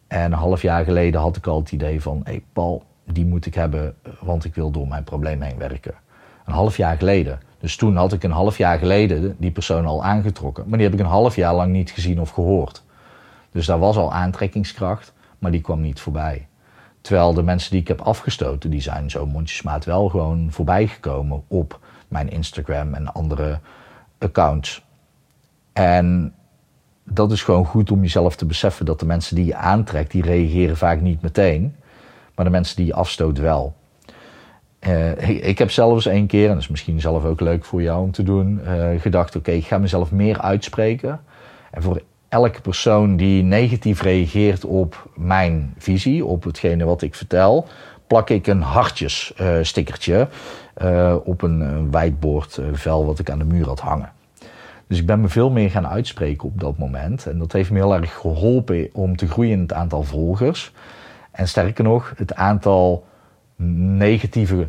En 0.06 0.24
een 0.24 0.38
half 0.38 0.62
jaar 0.62 0.84
geleden 0.84 1.20
had 1.20 1.36
ik 1.36 1.46
al 1.46 1.60
het 1.60 1.72
idee 1.72 2.00
van: 2.02 2.20
hé, 2.24 2.30
hey 2.30 2.42
Paul, 2.52 2.82
die 3.04 3.26
moet 3.26 3.46
ik 3.46 3.54
hebben, 3.54 3.94
want 4.20 4.44
ik 4.44 4.54
wil 4.54 4.70
door 4.70 4.88
mijn 4.88 5.04
probleem 5.04 5.40
heen 5.40 5.58
werken. 5.58 5.94
Een 6.44 6.52
half 6.52 6.76
jaar 6.76 6.96
geleden. 6.96 7.40
Dus 7.60 7.76
toen 7.76 7.96
had 7.96 8.12
ik 8.12 8.22
een 8.22 8.30
half 8.30 8.58
jaar 8.58 8.78
geleden 8.78 9.36
die 9.38 9.50
persoon 9.50 9.86
al 9.86 10.04
aangetrokken. 10.04 10.64
Maar 10.68 10.78
die 10.78 10.86
heb 10.86 10.98
ik 10.98 11.04
een 11.04 11.12
half 11.12 11.36
jaar 11.36 11.54
lang 11.54 11.72
niet 11.72 11.90
gezien 11.90 12.20
of 12.20 12.30
gehoord. 12.30 12.82
Dus 13.52 13.66
daar 13.66 13.78
was 13.78 13.96
al 13.96 14.12
aantrekkingskracht, 14.12 15.12
maar 15.38 15.50
die 15.50 15.60
kwam 15.60 15.80
niet 15.80 16.00
voorbij. 16.00 16.46
Terwijl 17.00 17.34
de 17.34 17.42
mensen 17.42 17.70
die 17.70 17.80
ik 17.80 17.88
heb 17.88 18.00
afgestoten, 18.00 18.70
die 18.70 18.80
zijn 18.80 19.10
zo 19.10 19.26
mondjesmaat 19.26 19.84
wel 19.84 20.08
gewoon 20.08 20.48
voorbij 20.50 20.86
gekomen 20.86 21.42
op 21.48 21.80
mijn 22.08 22.30
Instagram 22.30 22.94
en 22.94 23.12
andere 23.12 23.58
accounts. 24.18 24.84
En 25.72 26.34
dat 27.04 27.32
is 27.32 27.42
gewoon 27.42 27.64
goed 27.64 27.90
om 27.90 28.00
jezelf 28.00 28.36
te 28.36 28.46
beseffen 28.46 28.86
dat 28.86 29.00
de 29.00 29.06
mensen 29.06 29.36
die 29.36 29.44
je 29.44 29.54
aantrekt, 29.54 30.10
die 30.10 30.22
reageren 30.22 30.76
vaak 30.76 31.00
niet 31.00 31.22
meteen. 31.22 31.74
Maar 32.34 32.44
de 32.44 32.50
mensen 32.50 32.76
die 32.76 32.86
je 32.86 32.94
afstoot 32.94 33.38
wel. 33.38 33.74
Uh, 34.88 35.28
ik 35.48 35.58
heb 35.58 35.70
zelfs 35.70 36.04
een 36.04 36.26
keer, 36.26 36.46
en 36.48 36.52
dat 36.52 36.62
is 36.62 36.68
misschien 36.68 37.00
zelf 37.00 37.24
ook 37.24 37.40
leuk 37.40 37.64
voor 37.64 37.82
jou 37.82 38.02
om 38.02 38.10
te 38.10 38.22
doen, 38.22 38.60
uh, 38.64 39.00
gedacht: 39.00 39.36
oké, 39.36 39.50
ik 39.50 39.66
ga 39.66 39.78
mezelf 39.78 40.10
meer 40.12 40.40
uitspreken. 40.40 41.20
En 41.70 41.82
voor 41.82 42.02
elke 42.30 42.60
persoon 42.60 43.16
die 43.16 43.42
negatief 43.42 44.02
reageert 44.02 44.64
op 44.64 45.10
mijn 45.14 45.74
visie, 45.78 46.24
op 46.24 46.44
hetgene 46.44 46.84
wat 46.84 47.02
ik 47.02 47.14
vertel, 47.14 47.66
plak 48.06 48.30
ik 48.30 48.46
een 48.46 48.62
hartjes-stickertje 48.62 50.28
uh, 50.82 50.90
uh, 50.90 51.16
op 51.24 51.42
een 51.42 51.90
whiteboardvel 51.90 53.06
wat 53.06 53.18
ik 53.18 53.30
aan 53.30 53.38
de 53.38 53.44
muur 53.44 53.66
had 53.66 53.80
hangen. 53.80 54.12
Dus 54.86 54.98
ik 54.98 55.06
ben 55.06 55.20
me 55.20 55.28
veel 55.28 55.50
meer 55.50 55.70
gaan 55.70 55.88
uitspreken 55.88 56.48
op 56.48 56.60
dat 56.60 56.78
moment. 56.78 57.26
En 57.26 57.38
dat 57.38 57.52
heeft 57.52 57.70
me 57.70 57.78
heel 57.78 57.94
erg 57.94 58.14
geholpen 58.14 58.88
om 58.92 59.16
te 59.16 59.28
groeien 59.28 59.52
in 59.52 59.60
het 59.60 59.72
aantal 59.72 60.02
volgers. 60.02 60.72
En 61.30 61.48
sterker 61.48 61.84
nog, 61.84 62.12
het 62.16 62.34
aantal 62.34 63.06
negatieve 63.56 64.68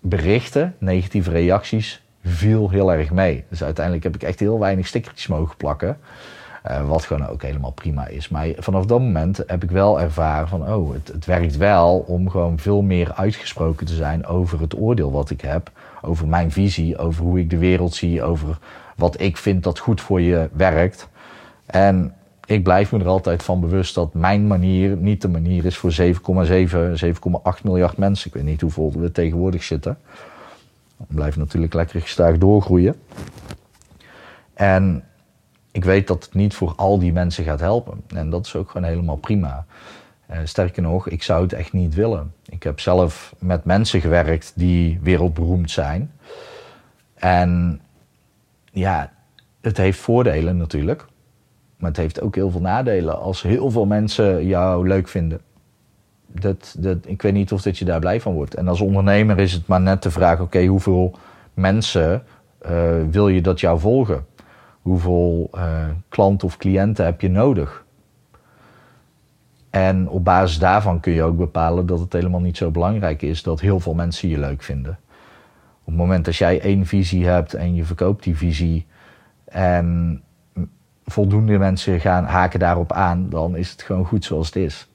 berichten, 0.00 0.74
negatieve 0.78 1.30
reacties, 1.30 2.02
viel 2.24 2.70
heel 2.70 2.92
erg 2.92 3.10
mee. 3.10 3.44
Dus 3.48 3.62
uiteindelijk 3.64 4.04
heb 4.04 4.14
ik 4.14 4.22
echt 4.22 4.40
heel 4.40 4.58
weinig 4.58 4.86
stickertjes 4.86 5.26
mogen 5.26 5.56
plakken. 5.56 5.98
Uh, 6.70 6.88
wat 6.88 7.04
gewoon 7.04 7.28
ook 7.28 7.42
helemaal 7.42 7.70
prima 7.70 8.06
is. 8.06 8.28
Maar 8.28 8.48
vanaf 8.58 8.86
dat 8.86 9.00
moment 9.00 9.42
heb 9.46 9.62
ik 9.62 9.70
wel 9.70 10.00
ervaren 10.00 10.48
van, 10.48 10.72
oh, 10.72 10.92
het, 10.92 11.08
het, 11.08 11.24
werkt 11.24 11.56
wel 11.56 12.04
om 12.06 12.30
gewoon 12.30 12.58
veel 12.58 12.82
meer 12.82 13.12
uitgesproken 13.14 13.86
te 13.86 13.94
zijn 13.94 14.26
over 14.26 14.60
het 14.60 14.78
oordeel 14.78 15.12
wat 15.12 15.30
ik 15.30 15.40
heb. 15.40 15.70
Over 16.02 16.28
mijn 16.28 16.52
visie, 16.52 16.98
over 16.98 17.22
hoe 17.22 17.38
ik 17.38 17.50
de 17.50 17.58
wereld 17.58 17.94
zie, 17.94 18.22
over 18.22 18.58
wat 18.96 19.20
ik 19.20 19.36
vind 19.36 19.62
dat 19.62 19.78
goed 19.78 20.00
voor 20.00 20.20
je 20.20 20.48
werkt. 20.52 21.08
En 21.66 22.14
ik 22.44 22.62
blijf 22.62 22.92
me 22.92 22.98
er 22.98 23.06
altijd 23.06 23.42
van 23.42 23.60
bewust 23.60 23.94
dat 23.94 24.14
mijn 24.14 24.46
manier 24.46 24.96
niet 24.96 25.22
de 25.22 25.28
manier 25.28 25.64
is 25.64 25.76
voor 25.76 25.92
7,7, 25.92 26.06
7,8 27.04 27.62
miljard 27.62 27.96
mensen. 27.96 28.26
Ik 28.26 28.34
weet 28.34 28.44
niet 28.44 28.60
hoeveel 28.60 28.92
we 28.96 29.12
tegenwoordig 29.12 29.62
zitten. 29.62 29.98
We 30.96 31.14
blijven 31.14 31.40
natuurlijk 31.40 31.74
lekker 31.74 32.00
gestaag 32.00 32.38
doorgroeien. 32.38 32.94
En 34.54 35.04
ik 35.74 35.84
weet 35.84 36.06
dat 36.06 36.24
het 36.24 36.34
niet 36.34 36.54
voor 36.54 36.72
al 36.76 36.98
die 36.98 37.12
mensen 37.12 37.44
gaat 37.44 37.60
helpen. 37.60 38.02
En 38.14 38.30
dat 38.30 38.46
is 38.46 38.56
ook 38.56 38.70
gewoon 38.70 38.86
helemaal 38.88 39.16
prima. 39.16 39.66
Uh, 40.30 40.36
sterker 40.44 40.82
nog, 40.82 41.08
ik 41.08 41.22
zou 41.22 41.42
het 41.42 41.52
echt 41.52 41.72
niet 41.72 41.94
willen. 41.94 42.32
Ik 42.48 42.62
heb 42.62 42.80
zelf 42.80 43.34
met 43.38 43.64
mensen 43.64 44.00
gewerkt 44.00 44.52
die 44.54 44.98
wereldberoemd 45.02 45.70
zijn. 45.70 46.12
En 47.14 47.80
ja, 48.72 49.12
het 49.60 49.76
heeft 49.76 49.98
voordelen 49.98 50.56
natuurlijk. 50.56 51.06
Maar 51.76 51.90
het 51.90 51.98
heeft 51.98 52.20
ook 52.20 52.34
heel 52.34 52.50
veel 52.50 52.60
nadelen. 52.60 53.20
Als 53.20 53.42
heel 53.42 53.70
veel 53.70 53.86
mensen 53.86 54.46
jou 54.46 54.88
leuk 54.88 55.08
vinden. 55.08 55.40
Dat, 56.26 56.74
dat, 56.78 56.98
ik 57.04 57.22
weet 57.22 57.32
niet 57.32 57.52
of 57.52 57.62
dat 57.62 57.78
je 57.78 57.84
daar 57.84 58.00
blij 58.00 58.20
van 58.20 58.32
wordt. 58.34 58.54
En 58.54 58.68
als 58.68 58.80
ondernemer 58.80 59.38
is 59.38 59.52
het 59.52 59.66
maar 59.66 59.80
net 59.80 60.02
de 60.02 60.10
vraag: 60.10 60.40
oké, 60.40 60.64
hoeveel 60.64 61.18
mensen 61.54 62.22
uh, 62.70 62.70
wil 63.10 63.28
je 63.28 63.40
dat 63.40 63.60
jou 63.60 63.80
volgen? 63.80 64.26
Hoeveel 64.84 65.50
uh, 65.54 65.88
klanten 66.08 66.46
of 66.46 66.56
cliënten 66.56 67.04
heb 67.04 67.20
je 67.20 67.28
nodig? 67.28 67.84
En 69.70 70.08
op 70.08 70.24
basis 70.24 70.58
daarvan 70.58 71.00
kun 71.00 71.12
je 71.12 71.22
ook 71.22 71.36
bepalen 71.36 71.86
dat 71.86 72.00
het 72.00 72.12
helemaal 72.12 72.40
niet 72.40 72.56
zo 72.56 72.70
belangrijk 72.70 73.22
is 73.22 73.42
dat 73.42 73.60
heel 73.60 73.80
veel 73.80 73.94
mensen 73.94 74.28
je 74.28 74.38
leuk 74.38 74.62
vinden. 74.62 74.98
Op 75.80 75.86
het 75.86 75.96
moment 75.96 76.24
dat 76.24 76.36
jij 76.36 76.60
één 76.60 76.86
visie 76.86 77.26
hebt 77.26 77.54
en 77.54 77.74
je 77.74 77.84
verkoopt 77.84 78.22
die 78.22 78.36
visie 78.36 78.86
en 79.44 80.22
voldoende 81.04 81.58
mensen 81.58 82.00
gaan 82.00 82.24
haken 82.24 82.58
daarop 82.58 82.92
aan, 82.92 83.28
dan 83.28 83.56
is 83.56 83.70
het 83.70 83.82
gewoon 83.82 84.04
goed 84.04 84.24
zoals 84.24 84.46
het 84.46 84.56
is. 84.56 84.88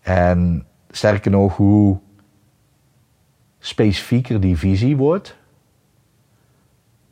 En 0.00 0.66
sterker 0.90 1.30
nog, 1.30 1.56
hoe 1.56 1.98
specifieker 3.58 4.40
die 4.40 4.56
visie 4.56 4.96
wordt, 4.96 5.36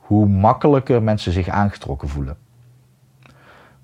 hoe 0.06 0.26
makkelijker 0.26 1.02
mensen 1.02 1.32
zich 1.32 1.48
aangetrokken 1.48 2.08
voelen. 2.08 2.36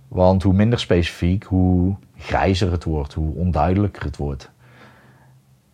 Want 0.09 0.43
hoe 0.43 0.53
minder 0.53 0.79
specifiek, 0.79 1.45
hoe 1.45 1.97
grijzer 2.17 2.71
het 2.71 2.85
wordt, 2.85 3.13
hoe 3.13 3.35
onduidelijker 3.35 4.03
het 4.03 4.17
wordt. 4.17 4.51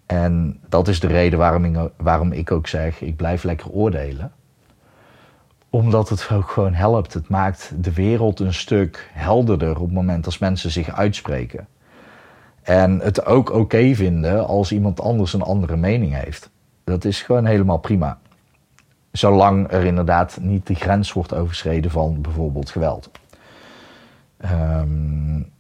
En 0.06 0.61
dat 0.68 0.88
is 0.88 1.00
de 1.00 1.06
reden 1.06 1.38
waarom 1.96 2.32
ik, 2.32 2.52
ook 2.52 2.66
zeg, 2.66 3.00
ik 3.00 3.16
blijf 3.16 3.42
lekker 3.42 3.70
oordelen. 3.70 4.32
Omdat 5.70 6.09
het 6.09 6.28
ook 6.32 6.50
gewoon 6.50 6.74
helpt. 6.74 7.14
Het 7.14 7.28
maakt 7.28 7.72
de 7.80 7.92
wereld 7.92 8.40
een 8.40 8.54
stuk 8.54 9.11
helderder 9.12 9.70
op 9.70 9.85
het 9.85 9.92
moment 9.92 10.26
als 10.26 10.38
mensen 10.38 10.70
zich 10.70 10.90
uitspreken. 10.90 11.66
En 12.62 13.00
het 13.00 13.24
ook 13.24 13.52
oké 13.52 13.94
vinden 13.94 14.46
als 14.46 14.72
iemand 14.72 15.00
anders 15.00 15.32
een 15.32 15.42
andere 15.42 15.76
mening 15.76 16.14
heeft. 16.14 16.50
Dat 16.85 17.04
is 17.04 17.22
gewoon 17.22 17.44
helemaal 17.44 17.78
prima. 17.78 18.18
Zolang 19.16 19.70
er 19.70 19.85
inderdaad 19.85 20.38
niet 20.40 20.66
de 20.66 20.74
grens 20.74 21.12
wordt 21.12 21.35
overschreden 21.35 21.90
van 21.90 22.20
bijvoorbeeld 22.20 22.70
geweld. 22.70 23.11
Um, 24.44 25.50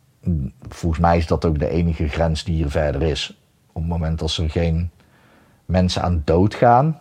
volgens 0.68 1.00
mij 1.00 1.16
is 1.16 1.26
dat 1.26 1.44
ook 1.44 1.58
de 1.58 1.68
enige 1.68 2.08
grens 2.08 2.44
die 2.44 2.54
hier 2.54 2.70
verder 2.70 3.02
is. 3.02 3.38
Op 3.72 3.82
het 3.82 3.90
moment 3.90 4.18
dat 4.18 4.36
er 4.36 4.50
geen 4.50 4.90
mensen 5.64 6.02
aan 6.02 6.22
dood 6.24 6.54
gaan, 6.54 6.96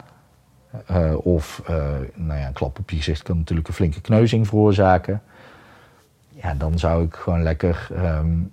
uh, 0.92 1.26
of 1.26 1.64
uh, 1.70 1.76
nou 2.14 2.40
ja, 2.40 2.48
een 2.48 2.54
klap 2.54 2.80
op 2.80 2.90
je 2.90 2.96
gezicht 2.96 3.24
kan 3.24 3.38
natuurlijk 3.38 3.68
een 3.68 3.74
flinke 3.74 4.02
kneuzing 4.02 4.48
veroorzaken. 4.48 5.22
Ja, 6.30 6.54
dan 6.54 6.80
zou 6.80 7.06
ik 7.06 7.16
gewoon 7.16 7.44
lekker, 7.44 7.88
um, 7.98 8.52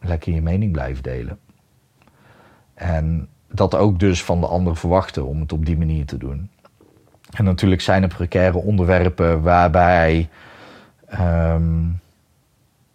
lekker 0.00 0.32
je 0.32 0.42
mening 0.42 0.72
blijven 0.72 1.02
delen. 1.02 1.38
En 2.74 3.28
dat 3.50 3.74
ook 3.74 3.98
dus 3.98 4.24
van 4.24 4.40
de 4.40 4.46
ander 4.46 4.76
verwachten 4.76 5.26
om 5.26 5.40
het 5.40 5.52
op 5.52 5.66
die 5.66 5.78
manier 5.78 6.06
te 6.06 6.16
doen. 6.16 6.50
En 7.30 7.44
natuurlijk 7.44 7.80
zijn 7.80 8.02
er 8.02 8.08
precaire 8.08 8.58
onderwerpen 8.58 9.42
waarbij. 9.42 10.28
Um, 11.12 12.00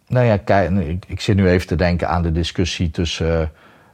nou 0.08 0.26
ja, 0.26 0.58
ik, 0.80 1.06
ik, 1.08 1.22
zit 1.22 1.36
nu 1.36 1.50
even 1.50 1.68
te 1.68 1.76
denken 1.76 2.10
aan 2.10 2.22
de 2.22 2.32
discussie 2.32 2.92
tussen 2.92 3.42
uh, 3.42 3.48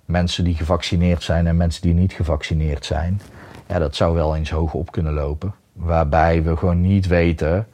mensen 0.05 0.43
die 0.43 0.55
gevaccineerd 0.55 1.23
zijn 1.23 1.47
en 1.47 1.57
mensen 1.57 1.81
die 1.81 1.93
niet 1.93 2.13
gevaccineerd 2.13 2.85
zijn. 2.85 3.21
Ja, 3.67 3.79
dat 3.79 3.95
zou 3.95 4.15
wel 4.15 4.35
eens 4.35 4.49
hoog 4.49 4.73
op 4.73 4.91
kunnen 4.91 5.13
lopen. 5.13 5.53
Waarbij 5.73 6.43
we 6.43 6.57
gewoon 6.57 6.81
niet 6.81 7.07
weten 7.07 7.67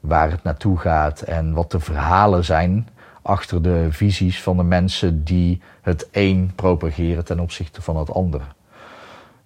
waar 0.00 0.30
het 0.30 0.42
naartoe 0.42 0.78
gaat 0.78 1.20
en 1.20 1.52
wat 1.52 1.70
de 1.70 1.80
verhalen 1.80 2.44
zijn 2.44 2.88
achter 3.22 3.62
de 3.62 3.86
visies 3.90 4.42
van 4.42 4.56
de 4.56 4.62
mensen 4.62 5.24
die 5.24 5.60
het 5.82 6.08
een 6.10 6.52
propageren 6.54 7.24
ten 7.24 7.40
opzichte 7.40 7.82
van 7.82 7.96
het 7.96 8.10
andere. 8.10 8.44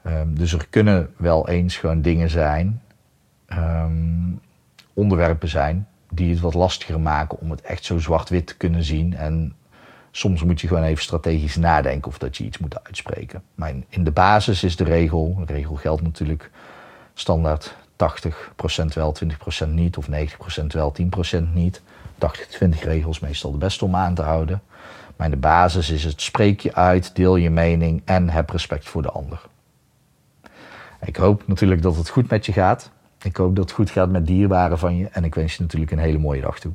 Um, 0.06 0.38
dus 0.38 0.52
er 0.52 0.66
kunnen 0.70 1.10
wel 1.16 1.48
eens 1.48 1.76
gewoon 1.76 2.02
dingen 2.02 2.30
zijn, 2.30 2.82
um, 3.52 4.40
onderwerpen 4.92 5.48
zijn, 5.48 5.88
die 6.10 6.30
het 6.30 6.40
wat 6.40 6.54
lastiger 6.54 7.00
maken 7.00 7.40
om 7.40 7.50
het 7.50 7.60
echt 7.60 7.84
zo 7.84 7.98
zwart-wit 7.98 8.46
te 8.46 8.56
kunnen 8.56 8.84
zien. 8.84 9.16
En 9.16 9.54
soms 10.10 10.42
moet 10.42 10.60
je 10.60 10.68
gewoon 10.68 10.82
even 10.82 11.02
strategisch 11.02 11.56
nadenken 11.56 12.08
of 12.08 12.18
dat 12.18 12.36
je 12.36 12.44
iets 12.44 12.58
moet 12.58 12.84
uitspreken. 12.84 13.42
Maar 13.54 13.72
in 13.88 14.04
de 14.04 14.10
basis 14.10 14.64
is 14.64 14.76
de 14.76 14.84
regel, 14.84 15.42
de 15.46 15.52
regel 15.52 15.74
geldt 15.74 16.02
natuurlijk 16.02 16.50
standaard 17.14 17.76
80% 17.96 18.94
wel, 18.94 19.16
20% 19.66 19.68
niet, 19.68 19.96
of 19.96 20.08
90% 20.62 20.66
wel, 20.66 20.94
10% 21.38 21.52
niet. 21.52 21.82
80-20 22.64 22.68
regels 22.82 23.20
meestal 23.20 23.50
de 23.50 23.58
beste 23.58 23.84
om 23.84 23.96
aan 23.96 24.14
te 24.14 24.22
houden. 24.22 24.62
Maar 25.16 25.26
in 25.26 25.32
de 25.32 25.38
basis 25.40 25.90
is 25.90 26.04
het 26.04 26.22
spreek 26.22 26.60
je 26.60 26.74
uit, 26.74 27.16
deel 27.16 27.36
je 27.36 27.50
mening 27.50 28.02
en 28.04 28.28
heb 28.28 28.50
respect 28.50 28.88
voor 28.88 29.02
de 29.02 29.10
ander. 29.10 29.40
Ik 31.04 31.16
hoop 31.16 31.42
natuurlijk 31.46 31.82
dat 31.82 31.96
het 31.96 32.08
goed 32.08 32.30
met 32.30 32.46
je 32.46 32.52
gaat. 32.52 32.90
Ik 33.22 33.36
hoop 33.36 33.56
dat 33.56 33.64
het 33.64 33.74
goed 33.74 33.90
gaat 33.90 34.10
met 34.10 34.26
dierbaren 34.26 34.78
van 34.78 34.96
je. 34.96 35.08
En 35.08 35.24
ik 35.24 35.34
wens 35.34 35.56
je 35.56 35.62
natuurlijk 35.62 35.92
een 35.92 35.98
hele 35.98 36.18
mooie 36.18 36.40
dag 36.40 36.58
toe. 36.58 36.72